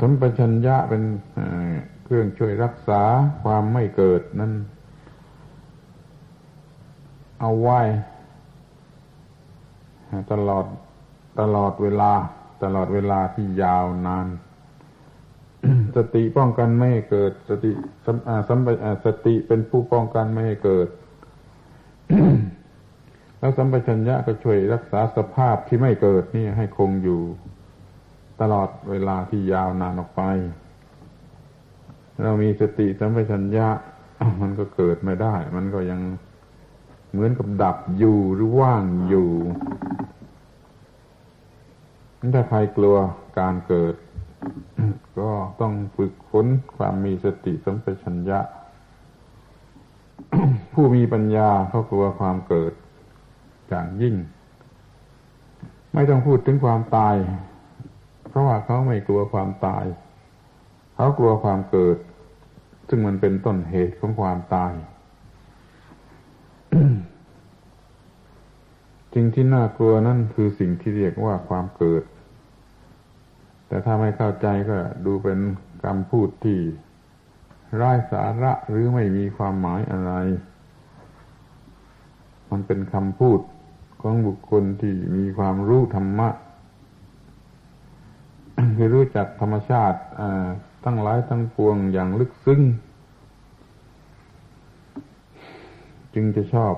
[0.02, 1.04] สัมปชัญญะเป็น
[2.04, 3.02] เครื่องช่วยรักษา
[3.44, 4.54] ความไม่เกิดนั้น
[7.42, 7.80] เอาไว้
[10.32, 10.66] ตลอด
[11.40, 12.12] ตลอดเวลา
[12.64, 14.28] ตลอดเวลาที่ยาวนาน
[15.98, 17.72] สติป้องกันไม่ให้เกิด สติ
[18.06, 18.60] สัมสัม
[19.06, 20.88] สติเป็นผู้ป้องกันไม่ให้เกิด
[23.40, 27.22] แล้วสัมปชัญญะก็ช่วยรักษาสภาพที่ไม่เกิดนี่ให้คงอยู่
[28.42, 30.22] ตลอดเวลาที่ยาวนานออกไป
[32.24, 33.68] เรามีสติสัมปชัญญะ
[34.42, 36.02] มันก็เกิดไม่ได้ มันก็ยัง
[37.12, 39.30] เหมือนกับดับอยู่หรือว่างอยู่
[42.34, 42.96] ถ้าใครกลัว
[43.40, 43.96] การเกิด
[45.20, 45.30] ก็
[45.62, 46.46] ต้องฝึกฝน
[46.78, 48.40] ความมีสติสัมปชัญญะ
[50.74, 52.74] ผู้มีปัญญาเขากลัวความเกิด
[53.68, 54.16] อย่างยิ่ง
[55.94, 57.16] ไม่ต้องพูดถึงความตาย
[58.30, 59.86] เพราะว่าเขาไม่กลัวความตาย
[60.96, 61.98] เขากลัวความเกิด
[62.88, 64.74] ซึ่งมันเป็นต้นเหตุของความตาย
[69.14, 72.04] สิ่งที่น่ากลัวนั่นคือสิ่งที่เรียกว่าความเกิด
[73.72, 75.40] แต่ถ้าไม่เข้าใจก็ดูเป็น
[75.86, 76.60] คำพูดที่
[77.76, 80.14] ไร้สาระหรือไม่มีความหมายอะไร
[82.52, 83.40] มันเป็นคำพูด
[84.02, 86.30] ของบุคคลที่มีความรู้ธรรมะ
[88.78, 90.00] คือรู้จักธรรมชาติ
[90.84, 92.62] ทั้งหลายทั้งปวงอย่างลึกซึ้ง
[96.14, 96.74] จึงจะชอบ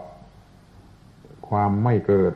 [1.49, 2.33] ความไม่เกิด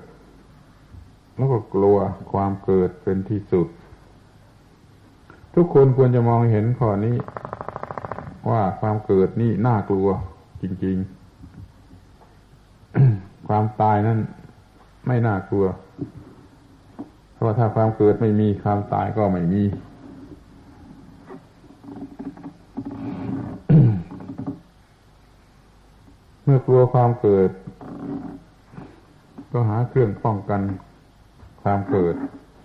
[1.35, 1.97] แล้วก็กลัว
[2.31, 3.67] ความเกิดเป็นที่สุด
[5.59, 7.15] ทุกคนควรจะมองเห็นข้อนี้
[8.49, 10.09] ว่าความเกิดนี่น่ากลัว
[10.61, 10.97] จริง
[12.61, 14.19] ๆ ความตายนั้น
[15.07, 15.65] ไม่น่ากลัว
[17.35, 19.63] เพราะถ้าความเกิดไม่มีความตายก็ไม่มี
[26.43, 27.49] เมื่อกลัวความเกิด
[29.51, 30.61] ก็หาเครื่องป้องกัน
[31.61, 32.15] ความเกิด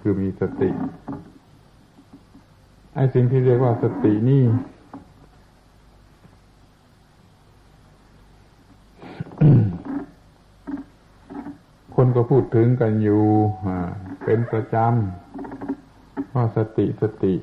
[0.01, 0.71] คือมีสติ
[2.95, 4.43] ไอ้สิ่งที่เรียกว่าสตินี่
[11.97, 13.23] คนก็พูดถึงกันอยู่
[14.25, 17.35] เป็นประจำว่าสติสติ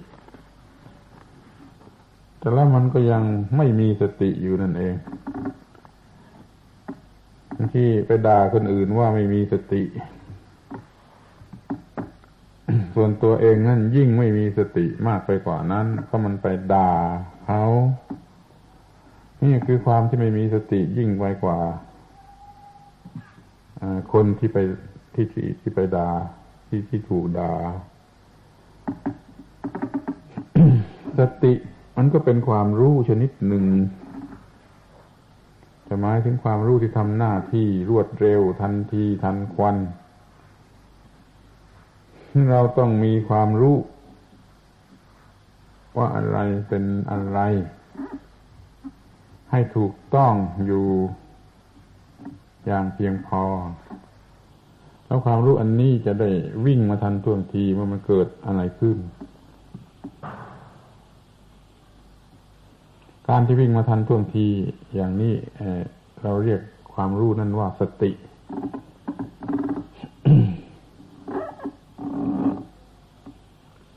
[2.40, 3.24] แต่แล้วมันก็ยัง
[3.58, 4.96] ไม่มีสติอยู่นั่นเอง
[7.74, 9.84] ที่ไปด่าคนอื่นว่าไม่มีสติ
[13.02, 16.92] ส่วนตัวเองนั่นยิ่งไม่มีสติมากไปกว่านั้นเพราะมันไปด่า
[17.46, 17.64] เขา
[19.44, 21.60] นี่คือความที่ไม่มีสติยิ่งไปกว่า
[24.14, 24.58] คนที่ไป
[25.14, 26.10] ที่ที่ที่ไปด่า
[26.68, 27.54] ที่ที่ถูกด่า
[31.20, 31.54] สติ
[31.98, 33.66] มันก็เป็นความรู้ชนิดหนึ่ง
[35.88, 39.78] จะหมายถึงความรู้ที่ทำหน้าที่รวดเร็วทันทีทันควัน
[42.52, 43.78] เราต้องมีความรู้
[45.98, 47.40] ว่าอะไรเป็นอะไร
[49.52, 50.34] ให้ถูกต้อง
[50.66, 50.86] อยู่
[52.66, 53.44] อย่างเพียงพอ
[55.06, 56.30] แล้วความรู้อันนี้จะได้
[56.66, 58.98] วิ่งมาทันท่วงทีว่ามันเกิดอะไรขึ้น
[63.30, 64.48] การที่วิ่งมาทันท่วงที
[64.96, 65.34] อย่างนี้
[66.24, 66.62] เราเรียก
[66.94, 68.12] ความรู้นั่นว่าสติ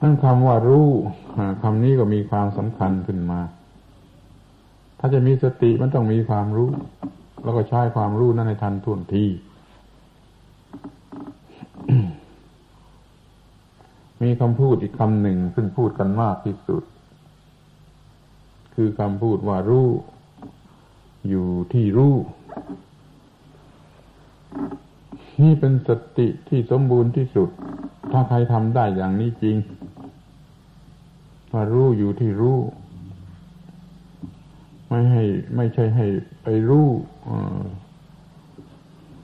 [0.04, 0.88] นั่นคำว่ารู้
[1.62, 3.40] คำนี้ก็มีความสำคัญขึ้นมา
[4.98, 6.68] ถ้าจะมีสติมันต้องมีความรู้
[7.42, 9.24] แล้วก็ใช้ความรู้นั้นในทันท่วงที
[14.22, 16.82] มีคำพูดอีกคำหนึ่งซึ่งพูดกันมากที่สุด
[18.74, 19.88] คือคำพูดว่ารู้
[21.28, 22.14] อยู่ที่รู้
[25.42, 27.48] นี่เป็นสติที่สมบูรณ์ที่สุด
[28.12, 29.56] ถ้าใครทำได้อย่างนี้จริง
[31.52, 32.58] ว่ารู้อยู่ที่รู้
[34.88, 35.24] ไม่ให้
[35.56, 36.06] ไม่ใช่ให้
[36.42, 36.88] ไปรู้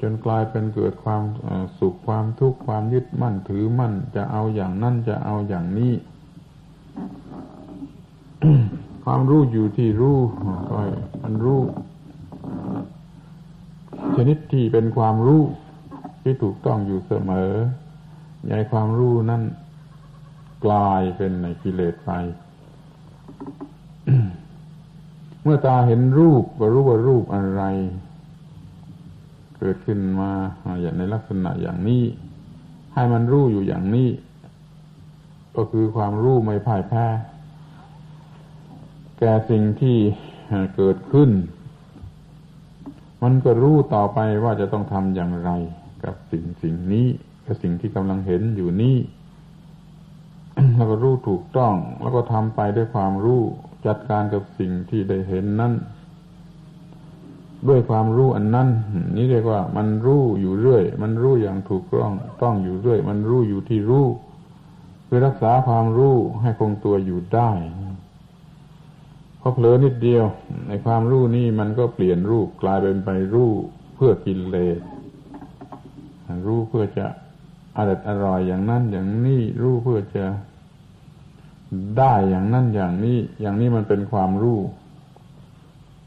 [0.00, 1.22] จนกลายเป็นเกิดความ
[1.78, 5.92] สุขความทุกข์ความยึดมั่นถือมั่น จะเอาอย่างนั่นจะเอาอย่างนี้
[9.04, 10.18] ความรู้อยู่ที่รู้
[10.70, 10.78] ก็
[11.22, 11.60] มันรู้
[14.16, 15.42] ชนิดที่เป็นความรู้
[16.22, 17.52] ที่ถูกต้องอยู่เสมอ
[18.44, 19.42] ใหญ่ความรู้นั้น
[20.64, 22.10] กลายเป็นในกิเลสไป
[25.42, 27.62] เมื่อตาเห็นรูปก็รู้ว่ารูปอะไร
[29.58, 30.30] เกิดขึ้นมา
[30.82, 32.04] อย่างในลักษณะอย่างนี้
[32.94, 34.08] ให้มันรู้อยู่อย่างนี้
[35.56, 37.06] ก็คือความรู้ไม่พ่ายแพ้
[39.18, 39.96] แก่สิ่งที่
[40.76, 41.30] เกิดขึ้น
[43.22, 45.50] มันก็รู้ต่อไปว่าจะต้องทำอย่างไร
[46.04, 47.06] กับสิ่งสิ่งนี้
[47.46, 48.96] กับสิ่งที่กำลังเห็นอยู่นี้
[50.74, 53.42] แล้วก็รู้ถูกต้อง แล้วก็ทำไปด้วยความรู้
[53.86, 55.72] จัดการกับสิ่งที่ได้เห็นนั้น
[57.68, 58.68] ด้วยความรู้อันนั้น
[59.16, 64.06] นี่เรียกว่า มันรู้อยู่เรื่อย มันรู้อย่างถูกต้องต้องอยู่เรื่อย มันรู้อยู่ที่รู้
[65.04, 67.50] เพื่อรักษาความรู้ให้คงตัวอยู่ได้
[69.40, 70.24] พอเผลอนิดเดียว
[70.68, 73.50] ในความรู้นี่มันก็เปลี่ยนรูปกลายเป็นไปรู้
[73.94, 74.70] เพื่อกินเลย
[76.46, 77.06] รู้เพื่อจะ
[77.76, 80.24] อร่อยอร่อยอย่างนั้นอย่างนี้รู้เพื่อจะ
[81.98, 84.59] ได้อย่างนั้นอย่างนี้ อย่างนี้มันเป็นความรู้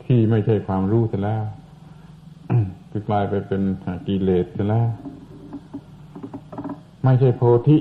[0.05, 1.43] ที่ไม่ใช่ความรู้เสียแล้ว
[2.91, 3.61] คือกลายไปเป็น
[4.07, 4.87] กิเลสเสียแล้ว
[7.03, 7.77] ไม่ใช่โพธิ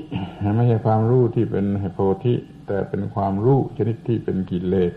[0.57, 2.35] ไม่ใช่ความรู้ที่เป็นโพธิ
[2.67, 4.93] แต่เป็นความรู้ชนิดที่เป็นกิเลส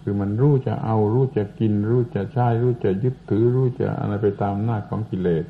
[0.00, 5.44] คือมันรู้จะเอารู้จะกิน รู้จะใช้รู้จะยึดถือ รู้จะอะไรไปตามหน้าของกิเลส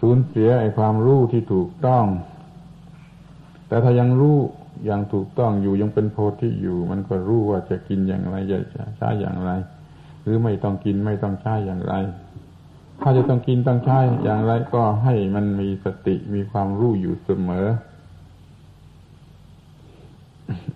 [0.00, 2.04] สูญเสียไอ้ความรู้ที่ถูกต้อง
[3.70, 4.38] แต่ถ้ายังรู้
[4.84, 8.58] อย่างถูกต้องอยู่ยังเป็นโพธิอยู่ มันก็รู้ว่าจะกินอย่างไรจะ
[8.96, 9.50] ใช้อย่างไร
[10.22, 11.94] หรือไม่ต้องกินไม่ต้องใช้อย่างไร
[13.02, 17.66] ถ้าจะต้องกินต้องใช้อย่างไรก็ให้มันมีสติมีความรู้อยู่เสมอ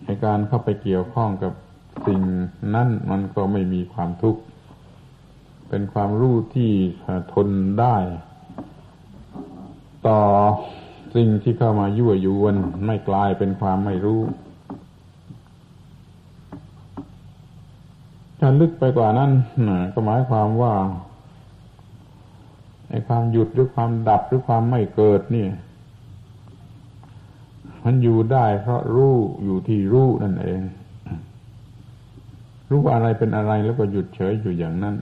[0.05, 1.53] ในการเข้าไปเกี่ยวข้องกับ
[2.07, 2.20] สิ่ง
[2.74, 4.40] นั้นมันก็ไม่มีความทุกข์
[5.68, 6.72] เป็นความรู้ที่
[7.32, 7.49] ทน
[7.80, 7.97] ได้
[10.09, 10.20] ต่อ
[11.14, 12.56] สิ่งที่เข้ามายั่วยวน
[12.86, 14.22] ไม่กลายเป็นความไม่รู้
[18.38, 19.30] ถ้าลึกไปกว่านั้น
[19.92, 20.74] ก็หมายความว่า
[22.94, 25.46] อ้ความหยุดหรือความดับหรือความไม่เกิดนี่
[27.84, 30.60] มันอยู่ได้เพราะรู้อยู่ที่รู้นั่นเอง
[32.70, 34.94] รู้ว่าอะไรเป็นอะไรแล้วก็หยุดเฉยอยู่อย่างนั้น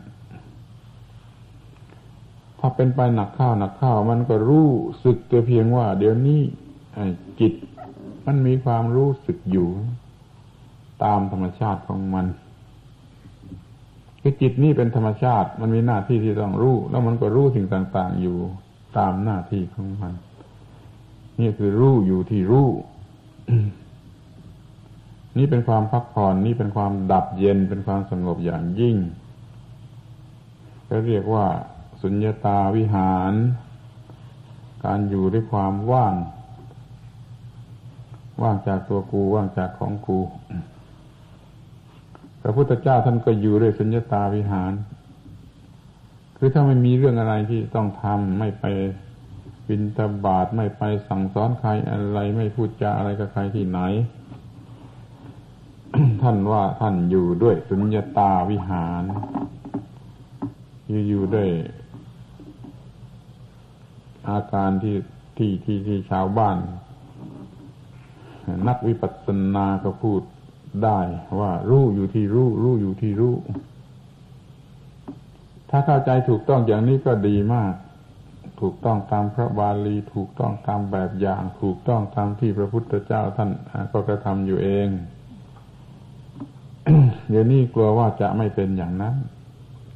[2.64, 4.68] ถ้าเป็นไปหนักข้าวหนักข้าวมันก็รู้
[5.04, 6.40] สึกแตัวเพียงว่า เดี๋ยวนี้
[7.40, 7.52] จิต
[8.26, 9.68] มันมีความรู้สึกอยู่
[11.04, 12.26] ตามธรรมชาติของมัน
[14.20, 18.36] คือจิตนี่เป็นธรรมชาติ มันมีหน้าที่ที่ต้องรู้ แล้วมันก็รู้สิ่งต่าง ๆ อยู่
[18.98, 20.12] ตามหน้าที่ของมัน
[21.40, 22.68] นี่คือรู้อยู่ที่รู้
[25.38, 28.96] นี่เป็นความพักผ่อน นี่เป็นความดับเย็น เป็นความสงบอย่างยิ่ง
[30.86, 31.46] เขาเรียกว่า
[32.02, 33.32] สุญญตาวิหาร
[34.84, 36.14] การอยู่ด้วยความว่าง
[38.42, 40.20] ว่างจากตัวกูว่างจากของกู
[42.42, 44.72] พระพุทธเจ้าท่านก็อยู่ด้วยสุญญตาวิหาร
[46.36, 48.64] คือถ้าไม่มีเรื่องอะไรที่ต้องทำไม่ไป
[49.68, 53.80] บินตบาทไม่ไปสั่งสอนใครอะไรไม่พูดจาอะไรกับใครที่ไหน
[56.22, 59.02] ท่านว่าท่านอยู่ด้วยสุญญตาวิหาร
[60.88, 61.48] อยู่อยู่ด้วย
[64.30, 64.96] อาการที่
[65.36, 66.56] ที่ที่ที่ชาวบ้าน
[68.68, 70.20] นักวิปัสสนาก็พูด
[70.84, 71.00] ได้
[71.40, 73.34] ว่ารู้อยู่ที่รู้ รู้อยู่ที่รู้
[75.70, 77.72] ถ้าเข้าใจถูกต้องอย่างนี้ก็ดีมาก
[78.60, 83.50] ถูกต้องตามพระบาลีถูกต้องตามแบบอย่าง ถูกต้องตามที่พระพุทธเจ้าท่าน
[83.92, 84.88] ก็กระทำอยู่เอง
[87.30, 89.14] เดี๋ยวนี้กลัวว่าจะไม่เป็นอย่างนั้น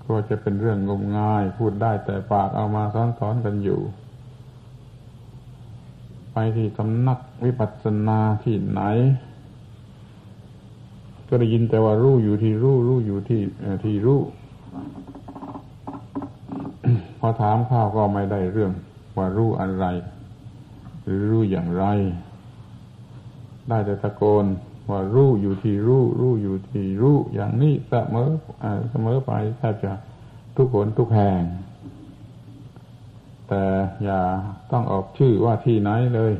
[0.04, 3.80] กลัวจะเป็นเรื่องงมงาย พูดได้แต่ปากเอามาซ้อนๆกันอยู่
[6.38, 8.80] ไปที่สำนักวิปัสสนาที่ไหน
[11.28, 13.40] ก็ได้ยินแต่ว่ารู้อยู่ที่รู้รู้อยู่ที่
[13.84, 14.20] ที่รู้
[17.18, 18.72] พอถามข้าวก็ไม่ได้เรื่อง
[19.16, 19.84] ว่ารู้อะไร
[21.02, 21.84] หรือรู้อย่างไร
[23.68, 24.46] ได้แต่ตะโกน
[24.90, 28.30] ว่ารู้อยู่ที่รู้รู้อยู่ที่รู้อย่างนี้เสมอ
[28.90, 29.92] เสมอไปแทบจะ
[30.56, 31.42] ทุกคนทุกแห่ง
[33.48, 33.64] แต่
[34.04, 34.20] อย่า
[34.70, 36.32] ต้องออกชื่อว่าที่ไหนเลย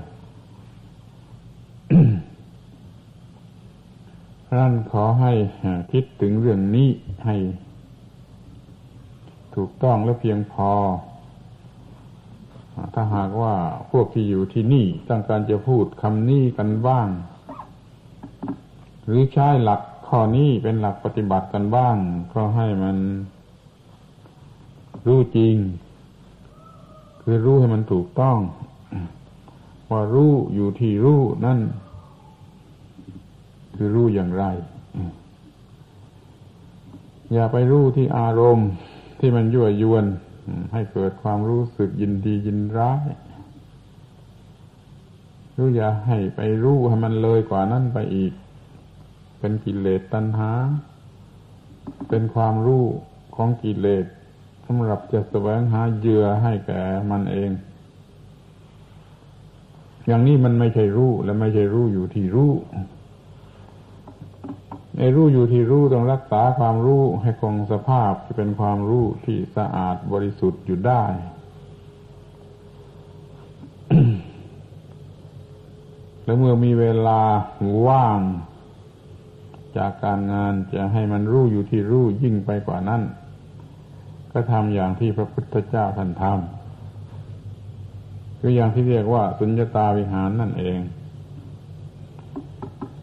[4.59, 5.33] นั่นขอให้
[5.93, 6.89] คิดถึงเรื่องนี้
[7.27, 7.37] ให้
[9.55, 10.71] ถูกต้องและเพียงพอ
[12.95, 13.55] ถ้าหากว่า
[13.91, 17.09] พวกที่อยู่ที่นี่ต้องการจะพูดคำนี้กันบ้าง
[19.05, 21.97] หรือใช้หลักข้อนี้เป็นหลักปฏิบัติกันบ้าง
[22.33, 22.97] ก็ให้มัน
[25.07, 25.57] รู้จริง
[27.29, 28.39] คือรู้ให้มันถูกต้อง
[29.91, 31.59] ว่ารู้อยู่ที่รู้นั่น
[33.77, 34.45] คือรู้อย่างไร
[37.33, 38.69] อย่าไปรู้ที่อารมณ์
[39.21, 40.05] ที่มันยั่วยวน
[40.73, 43.09] ให้เกิดความรู้สึกยินดียินร้าย
[45.57, 48.33] รู้อย่าให้ไปรู้ให้มันเลยกว่านั้นไปอีก
[49.39, 50.51] เป็นกิเลสตัณหา
[52.09, 52.85] เป็นความรู้
[53.37, 54.07] ของกิเลส
[54.69, 57.51] สำหรับจะแสวงหาเหยื่อให้แก่มันเอง
[60.07, 62.53] อย่างนี้มันไม่ใช่รู้และไม่ใช่รู้อยู่ที่รู้
[64.97, 71.05] ในรู้อยู่ที่รู้ต้องรักษาความรู้ให้คงสภาพที่เป็นความรู้ที่สะอาดบริสุทธิ์อยู่ได้
[76.25, 77.21] แล้วเมื่อมีเวลา
[77.87, 78.21] ว่าง
[79.77, 83.03] จากการงานจะให้มันรู้อยู่ที่รู้ยิ่งไปกว่านั้น
[84.39, 90.79] ก็ทำอย่างที่พระพุทธเจ้าท่านทำคืออย่างที่เรียกว่า สุญญตาวิหารนั่นเอง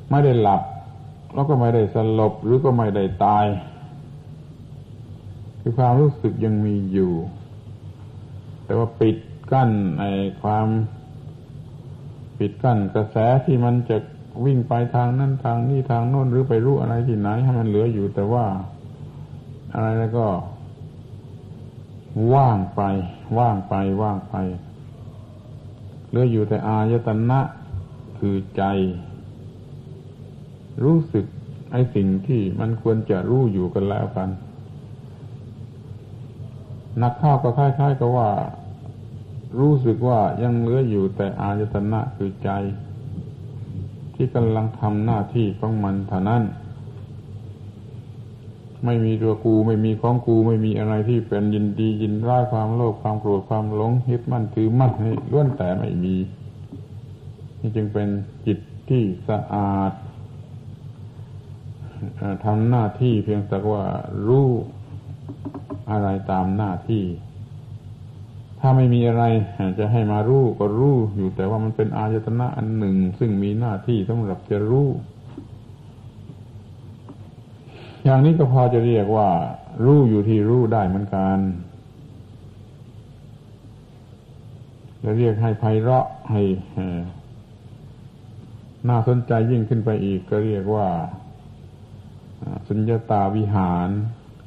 [0.09, 0.61] ไม่ได้หลับ
[1.33, 3.45] แล้วก็ไม่ได้สลบหรือก็ไม่ได้ตาย
[5.61, 7.13] คือความรู้สึกยังมีอยู่
[8.65, 9.17] แต่ว่าปิด
[9.51, 9.69] กั้น
[9.99, 10.11] ไอ้
[10.41, 10.67] ความ
[12.37, 13.97] ปิดกั้นกระแสที่มันจะ
[14.45, 18.45] วิ่งไปทางนั้นทางนี้ทางโน้นหรือไปรู้อะไรที่ไหนให้มันเหลืออยู่แต่ว่า
[19.73, 20.27] อะไรแล้วก็
[22.33, 22.81] ว่างไป
[23.37, 24.35] ว่างไปว่างไป
[26.09, 27.39] เหลืออยู่แต่อายตนะ
[28.17, 28.63] คือใจ
[30.83, 31.25] รู้สึก
[31.71, 34.29] ไอ้สิ่งที่มันควรจะรู้อยู่กันแล้วกัน
[37.01, 38.29] นักข้าวก็คล้ายๆกับว่า
[39.59, 42.49] รู้สึกว่ายังเหลืออยู่แต่อายตนะคือใจ
[44.15, 46.43] ที่กำลังทำหน้าที่ของมันเท่านั้น
[48.85, 56.15] ไม่มีตัวกูไม่มีของกูไม่มีอะไรที่เป็นยินดียินร้ายความโลภความโกรธความหลงยึดมั่นถือมั่นให้ล้วนแต่ไม่มี
[57.59, 58.07] นี่จึงเป็น
[58.45, 58.57] จิต
[58.89, 59.91] ที่สะอาด
[62.45, 63.83] ทำหน้าที่เพียงแต่ว่า
[64.27, 64.49] รู้
[65.91, 67.03] อะไรตามหน้าที่
[68.59, 69.23] ถ้าไม่มีอะไร
[69.79, 74.89] จะให้มารู้ก็รู้อยู่แต่ว่ามันเป็นอายตนะอันหนึ่ง ซึ่งมีหน้าที่สำหรับจะรู้
[78.03, 79.29] อย่างนี้ก็พอจะเรียกว่า
[79.83, 81.37] รู้อยู่ที่รู้ได้เหมือนกัน
[85.03, 86.41] จะเรียกให้ไพเราะให้
[88.89, 90.87] น่าสนใจยิ่งขึ้นไปอีก ก็เรียกว่า
[92.67, 93.89] สุญญาตาวิหาร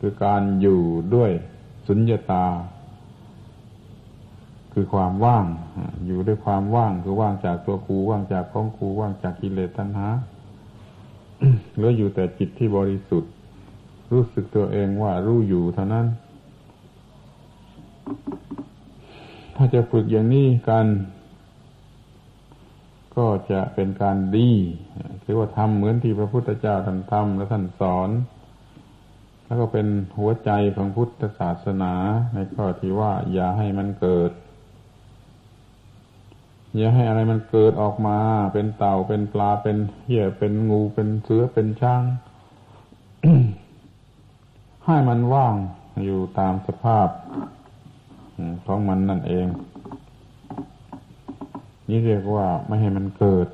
[0.01, 0.81] คือการอยู่
[1.15, 1.31] ด้วย
[1.89, 2.45] สุญญาตา
[4.73, 5.47] คือความว่าง
[6.07, 10.09] อยู่ด้วยความว่างคือว่างจากตัวกูว่างจากของกูว่างจากกิเลสตัณหา
[11.75, 13.33] เหลืออยู่แต่จิตที่บริสุทธิ์
[14.13, 16.07] รู้สึกตัวเองว่ารู้อยู่เท่านั้น
[19.57, 20.87] ถ้าจะฝึกอย่างนี้กัน
[23.17, 24.51] ก็จะเป็นการดี
[25.23, 28.11] คือว่าทำเหมือนที่พระพุทธเจ้าท่านทำและท่านสอน
[29.47, 29.87] แล้วก็เป็น
[30.19, 31.93] หัวใจของพุทธศาสนา
[32.35, 34.31] ในข้อที่ว่า อย่าให้มันเกิด
[36.77, 38.19] อย่าให้อะไรมันเกิดออกมา
[38.53, 42.03] เป็นเต่าเป็นปลาเป็นเหี้ยเป็นงูเป็นเสือเป็นช้าง
[44.89, 45.55] ให้มันว่าง
[46.05, 47.09] อยู่ตามสภาพ
[48.66, 49.47] ของมันนั่นเอง
[51.89, 53.49] นี่เรียกว่าไม่ให้มันเกิด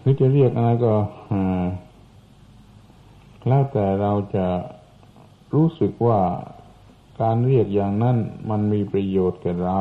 [0.00, 0.94] หรือจะเรียกอะไรก็
[3.48, 4.46] แล้วแต่เราจะ
[5.54, 6.20] รู้สึกว่า
[7.20, 8.16] การเรียกอย่างนั้น
[8.50, 9.80] มันมีประโยชน์แก่เรา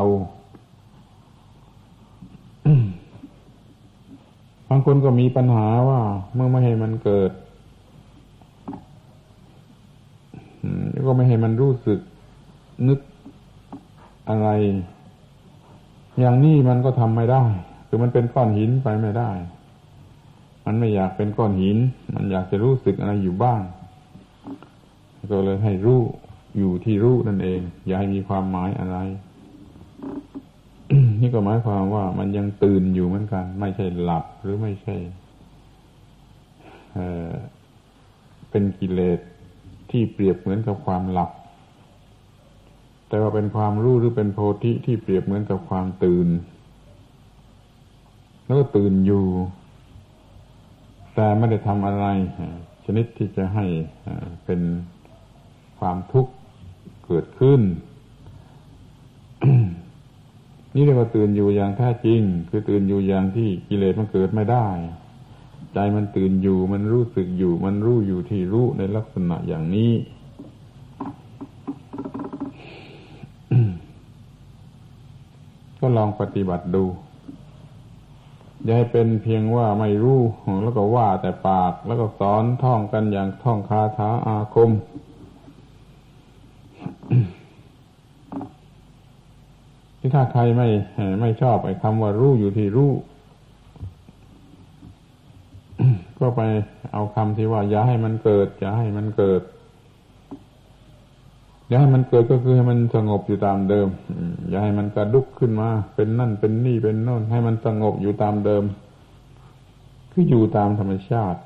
[4.69, 6.01] บางคนก็มีปัญหาว่า
[6.33, 7.31] เมื่อไม่ให้มันเกิด
[11.07, 11.99] ก็ไม่ให้มันรู้สึก
[12.87, 12.99] นึก
[14.29, 14.47] อะไร
[16.19, 17.43] อย่างนี้มันก็ทำไม่ได้
[17.87, 19.31] คือมันเป็นก้อนหินไปไม่ได้
[20.65, 21.77] มันไม่อยากเป็นก้อนหิน
[22.15, 23.61] มันอยากจะรู้สึกอะไรอยู่บ้าง
[25.31, 26.01] ก็เลยให้รู้
[26.57, 28.97] อยู่ที่รู้นั่นเอง อย่าให้มีความหมายอะไร
[31.21, 34.95] นี่ก็หมายความว่ามันยังตื่นอยู่เหมือนกัน ไม่ใช่หลับหรือไม่ใช่
[38.49, 39.19] เป็นกิเลส
[39.95, 41.31] ที่เปรียบเหมือนกับความหลับ
[43.07, 46.27] แต่ว่าเป็นความรู้หรือเป็นโพธิที่เปรียบเหมือนกับความตื่น
[48.45, 49.25] แล้วก็ตื่นอยู่
[51.15, 52.05] แต่ไม่ได้ทำอะไร
[52.85, 53.65] ชนิดที่จะให้
[54.45, 54.61] เป็น
[55.79, 56.31] ความทุกข์
[57.05, 57.61] เกิดขึ้น
[60.75, 64.67] นี่เรียกว่าตื่นอยู่อย่างแท้จริง คือตื่นอยู่อย่างที่กิเลสมันเกิดไม่ได้
[65.77, 69.91] ใจมันตื่นอยู่ มันรู้สึกอยู่ มันรู้อยู่ที่รู้ในลักษณะอย่างนี้
[75.79, 76.83] ก็ลองปฏิบัติดู
[78.63, 80.21] อย่าให้เป็นเพียงว่าไม่รู้
[80.63, 84.71] แล้วก็ว่าแต่ปาก แล้วก็สอนท่องกันอย่างท่องคาถาอาคม
[89.99, 90.67] ที่ถ้าใครไม่
[91.21, 92.91] ไม่ชอบไอ้คำว่ารู้อยู่ที่รู้
[96.19, 96.41] ก็ไป
[96.93, 99.41] เอาคำที่ว่า อย่าให้มันเกิด อย่าให้มันเกิด
[101.67, 103.87] อย่าให้มันเกิดก็คือให้มันสงบอยู่ตามเดิม
[104.49, 108.63] อย่าให้มันกระดุกขึ้นมา เป็นนั่นเป็นนี่เป็นโน่น ให้มันสงบอยู่ตามเดิม
[110.11, 111.39] คืออยู่ตามธรรมชาติ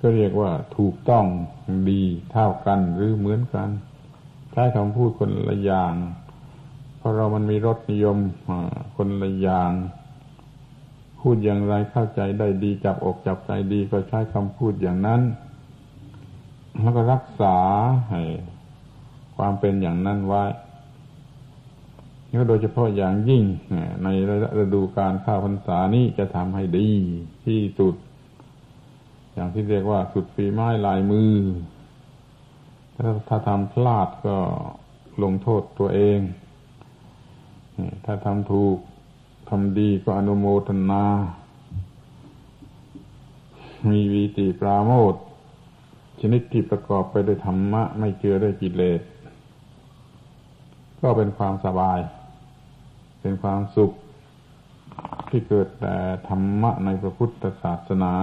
[0.00, 1.24] ก็เรียกว่าถูกต้อง
[1.90, 2.02] ดี
[2.32, 3.68] เท่ากันหรือเหมือนกัน
[4.52, 5.94] ใช้คำพูดคนละอย่าง
[6.98, 8.18] เพราะเรามันมีรสนิยม
[8.96, 9.70] คนละอย่าง
[11.20, 15.20] พูดอย่างไรเข้าใจได้ดีจับอกจับใจดีก็ใช้คำพูดอย่างนั้น
[16.82, 17.56] แล้วก็รักษา
[18.10, 18.22] ให้
[19.36, 20.44] ความเป็นอย่างนั้นไว้
[22.28, 23.42] นี่ก็โดยเฉพาะอย่างยิ่ง
[24.02, 24.08] ใน
[24.58, 26.90] ฤดูการข้าวพรรษานี้จะทำให้ดี
[27.46, 27.94] ที่สุด
[29.34, 31.32] อย่างที่เรียกว่าสุดฝีไม้ลายมือ
[32.96, 34.36] ถ้าถ้าทำพลาดก็
[35.22, 36.20] ลงโทษตัวเอง
[38.04, 38.76] ถ้าทำถูก
[39.48, 41.04] ทำดีก็อนุโมทนา
[43.90, 45.14] มีวีติปราโมท
[46.20, 49.00] ชนิดที่ประกอบไปด้วยธรรมะ ไม่เจือด้วยกิเลส
[51.00, 51.98] ก็เป็นความสบาย
[53.20, 53.90] เป็นความสุข
[55.28, 55.96] ที่เกิดแต่
[56.28, 58.14] ธรรมะในพระพุทธศาสนา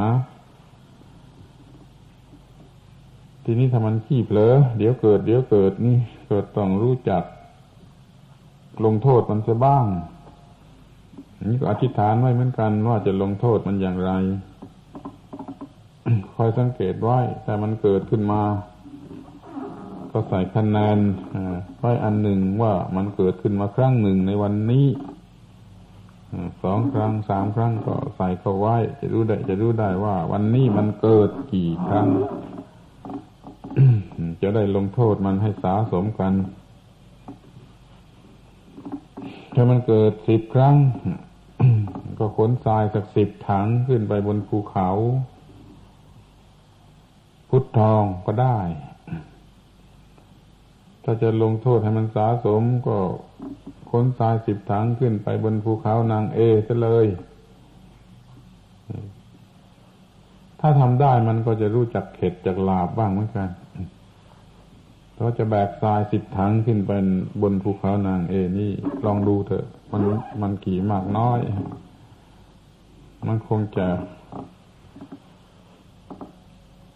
[3.43, 5.97] ทีนี้ถ้ามันขี้เผลอเดี๋ยวเกิด เดี๋ยวเกิดนี่
[6.27, 7.23] เกิดต้องรู้จัก
[8.85, 9.85] ลงโทษมันจะบ้าง
[11.49, 14.11] นี่ก็อธิษฐานไว้เหมือนกันว่าจะลงโทษมันอย่างไร
[16.33, 18.41] คอยสังเกตไว้ แต่มันเกิดขึ้นมา
[20.11, 20.97] ก็ใส่คะแนน
[21.79, 24.87] ไว้อันหนึ่งว่ามันเกิดขึ้นมาครั้งหนึ่งในวันนี้
[26.63, 32.07] สองครั้งสามครั้งก็ใส่เข้าไว้ จะรู้ได้จะรู้ได้ว่า วันนี้มันเกิดกี่ครั้ง
[34.41, 36.33] จะได้ลงโทษมันให้สาสมกัน
[39.55, 40.75] ถ้ามันเกิดสิบครั้ง
[42.19, 44.89] ก็ขนทรายสักสิบถังขึ้นไปบนภูเขา
[47.49, 48.59] พุทธทองก็ได้
[51.03, 52.97] ถ้าจะลงโทษให้มันสาสมก็
[53.91, 57.07] ขนทรายสิบถังขึ้นไปบนภูเขานางเอซะเลย
[60.59, 63.49] ถ้าทำได้มันก็จะรู้จักเข็ดจากลาบบ้างเหมือนกัน
[65.17, 66.91] เราจะแบกทรายสิบถังขึ้นไป
[67.41, 68.71] บนภูเขานางเอนี่
[69.05, 70.03] ลองดูเถอะ มัน
[70.41, 71.39] มันกี่มากน้อย
[73.27, 73.87] มันคงจะ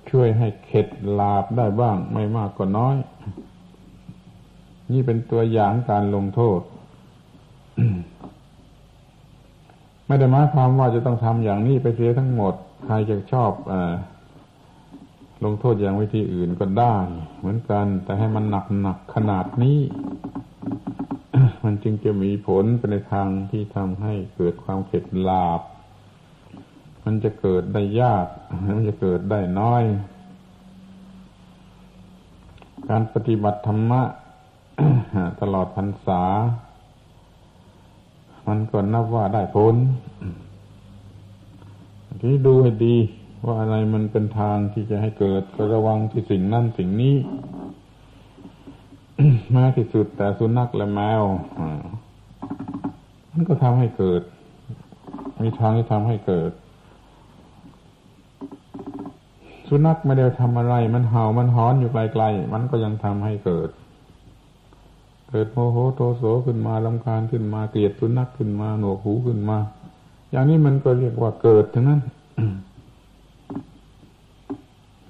[0.09, 0.87] ช่วยให้เข็ด
[1.19, 2.95] ลาบได้บ้าง ไม่มากก็น้อย
[4.91, 6.59] นี่เป็นตัวอย่างการลงโทษ
[10.05, 12.53] ไม่ได้หมายความว่าจะต้องทำอย่างนี้ไปเสียทั้งหมด
[12.85, 13.73] ใครจะชอบอ
[15.45, 16.95] ลงโทษอย่างวิธีอื่นก็ได้
[17.37, 19.79] เหมือนกัน แต่ให้มันหนักหนักขนาดนี้
[21.71, 25.61] มันจึงจะมีผลไปในทางที่ทำให้เกิดความเข็ดลาบ
[27.03, 28.27] มันจะเกิดได้ยาก
[28.75, 29.83] มันจะเกิดได้น้อย
[32.89, 34.01] การปฏิบัติธรรมะ
[35.41, 36.23] ตลอดพรรษา
[38.47, 39.75] มันก็นับว่าได้ผล
[42.19, 42.95] ทีนี้ดูให้ดี
[43.45, 47.15] ว่าอะไรมันเป็นทางที่จะให้เกิดก็ระวังที่สิ่งนั่นสิ่งนี้
[49.55, 51.23] มากที่สุดแต่สุนัขและแมว
[53.31, 54.21] มันก็ทำให้เกิด
[55.41, 56.51] มีทางที่ทำให้เกิด
[59.67, 63.69] สุนัขไม่ได้ทำอะไร มันเห่ามันหอนอยู่ไกลๆมันก็ยังทำให้เกิด
[65.29, 69.57] เกิดโมโหโทโสขึ้นมาลำคาญขึ้นมาเกลียดสุนัขขึ้นมาหนวกหูขึ้นมา
[70.31, 72.01] อย่างนี้มันก็เรียกว่าเกิดทั้งนั้น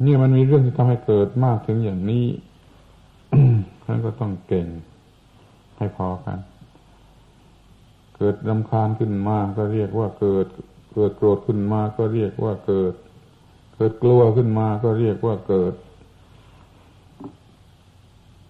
[0.06, 2.26] นี่มันมีเรื่องที่ทำให้เกิดมากถึงอย่างนี้
[3.92, 4.68] ท่านก็ต้องเก่ง
[5.78, 6.40] ให้พอกัน
[8.18, 10.48] เกิดรำคาญขึ้นมาก็เรียกว่าเกิด
[10.94, 12.94] เกิดโกรธขึ้นมาก็เรียกว่าเกิด
[13.76, 15.74] เกิดกลัวขึ้นมาก็เรียกว่าเกิด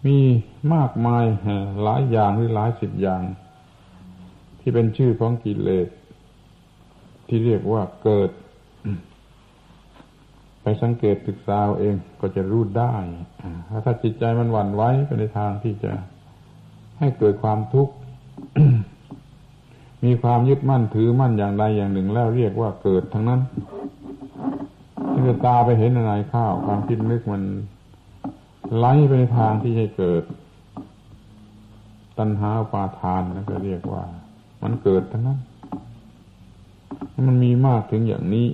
[0.06, 0.18] มี
[0.74, 1.26] มากมาย
[1.84, 3.22] หลายอย่างหรือหลายสิบอย่าง
[4.60, 5.88] ที่เป็นชื่อของกิเลส
[7.28, 8.30] ที่เรียกว่าเกิด
[10.62, 12.94] ไปสังเกตศึกษาเองก็จะรู้ได้
[13.86, 15.92] ถ้าจิตใจมันหวั่นไหวไปในทางที่จะ
[17.00, 17.94] ให้เกิดความทุกข์
[20.06, 23.42] มีความยึดมั่นถือมั่นอย่างใดอย่างหนึ่งแล้วเรียกว่าเกิดทั้งนั้น
[25.12, 27.44] ที่จตาไปเห็นอะไรข้าว ความคิดนึกมัน
[28.78, 30.24] ไหลไปในทางที่ให้เกิด
[32.18, 34.04] ตัณหาปาทานนั่นก็เรียกว่า
[34.64, 35.40] มันเกิดทั้งนั้น
[37.28, 38.48] มันมีมากถึงอย่างนี้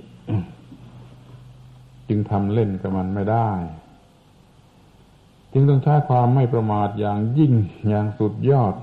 [2.08, 3.50] จึงทำเล่นกับมันไม่ได้
[5.52, 7.52] จึงต้องใช้ความไม่ประมาทอย่างยิ่ง
[7.88, 8.74] อย่างสุดยอด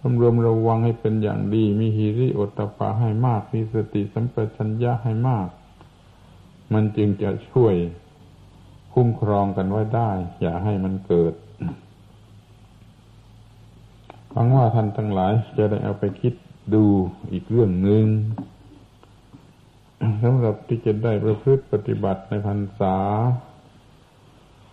[0.00, 5.48] รวมรวมระวังให้เป็นอย่างดี มีฮิริโอตปาให้มาก มีสติสัมปชัญญะให้มาก
[6.72, 7.74] มันจึงจะช่วย
[8.92, 11.34] คุ้มครองกันไว้ได้ อย่าให้มันเกิด
[14.30, 16.34] หวังว่าท่านทั้งหลายจะได้เอาไปคิด
[16.74, 16.84] ดู
[17.32, 18.04] อีกเรื่องหนึ่ง
[20.22, 22.96] สำหรับที่จะได้ประพฤติปฏิบัติในพรรษา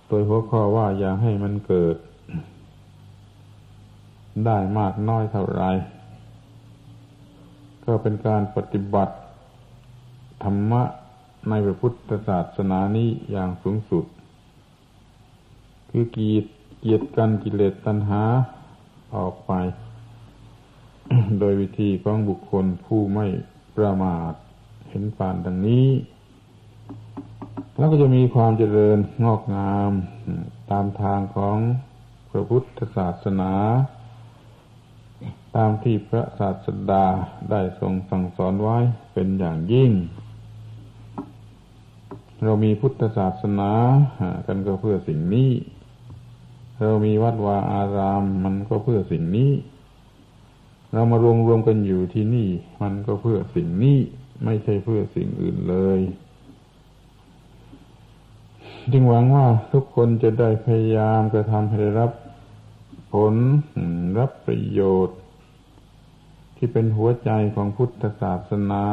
[0.07, 1.97] โดยหัวข้อว่าอย่าให้มันเกิด
[4.45, 5.63] ได้มากน้อยเท่าไร
[7.85, 9.15] ก็เป็นการปฏิบัติ
[10.43, 10.83] ธรรมะ
[11.49, 14.05] ในพระพุทธศาสนานี้อย่างสูงสุด
[15.89, 16.45] คือกีด
[16.79, 18.23] เกียรติกันกิเลสตัณหา
[19.15, 19.51] ออกไป
[21.39, 23.25] โดยวิธีของบุคคลผู้ไม่
[23.75, 24.33] ประมาท
[24.91, 25.87] เห็นผ่านดังนี้
[27.77, 29.91] แล้วก็จะมีความเจริญงอกงาม
[30.71, 31.57] ตามทางของ
[32.29, 33.53] พระพุทธศาสนา
[35.55, 37.05] ตามที่พระศาสดา
[37.51, 38.77] ได้ทรงสั่งสอนไว้
[39.13, 39.91] เป็นอย่างยิ่ง
[42.43, 43.71] เรามีพุทธศาสนา
[44.47, 45.51] กันก็เพื่อสิ่งนี้
[46.81, 49.51] เรามีวัดวาอารามมันก็เพื่อสิ่งนี้
[50.93, 52.49] เรามารวมรวมกันอยู่ที่นี่
[52.81, 53.99] มันก็เพื่อสิ่งนี้
[54.43, 55.99] ไม่ใช่เพื่อสิ่งอื่นเลย
[58.91, 62.11] จึงหวังว่าทุกคนจะได้พยายามกระทำให้ได้รับ
[63.13, 63.35] ผล
[64.19, 65.19] รับประโยชน์
[66.57, 68.85] ที่เป็นหัวใจของพุทธศาสนา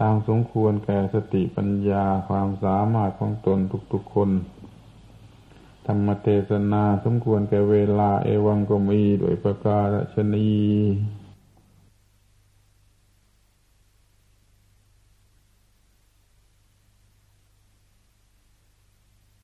[0.00, 3.58] ตามสมควรแก่สติปัญญาความสามารถของตน
[3.92, 4.30] ทุกๆคน
[5.86, 10.48] ธรรมเทศนาสมควรแก่เวลาเอวังก็มีโดยประการชนี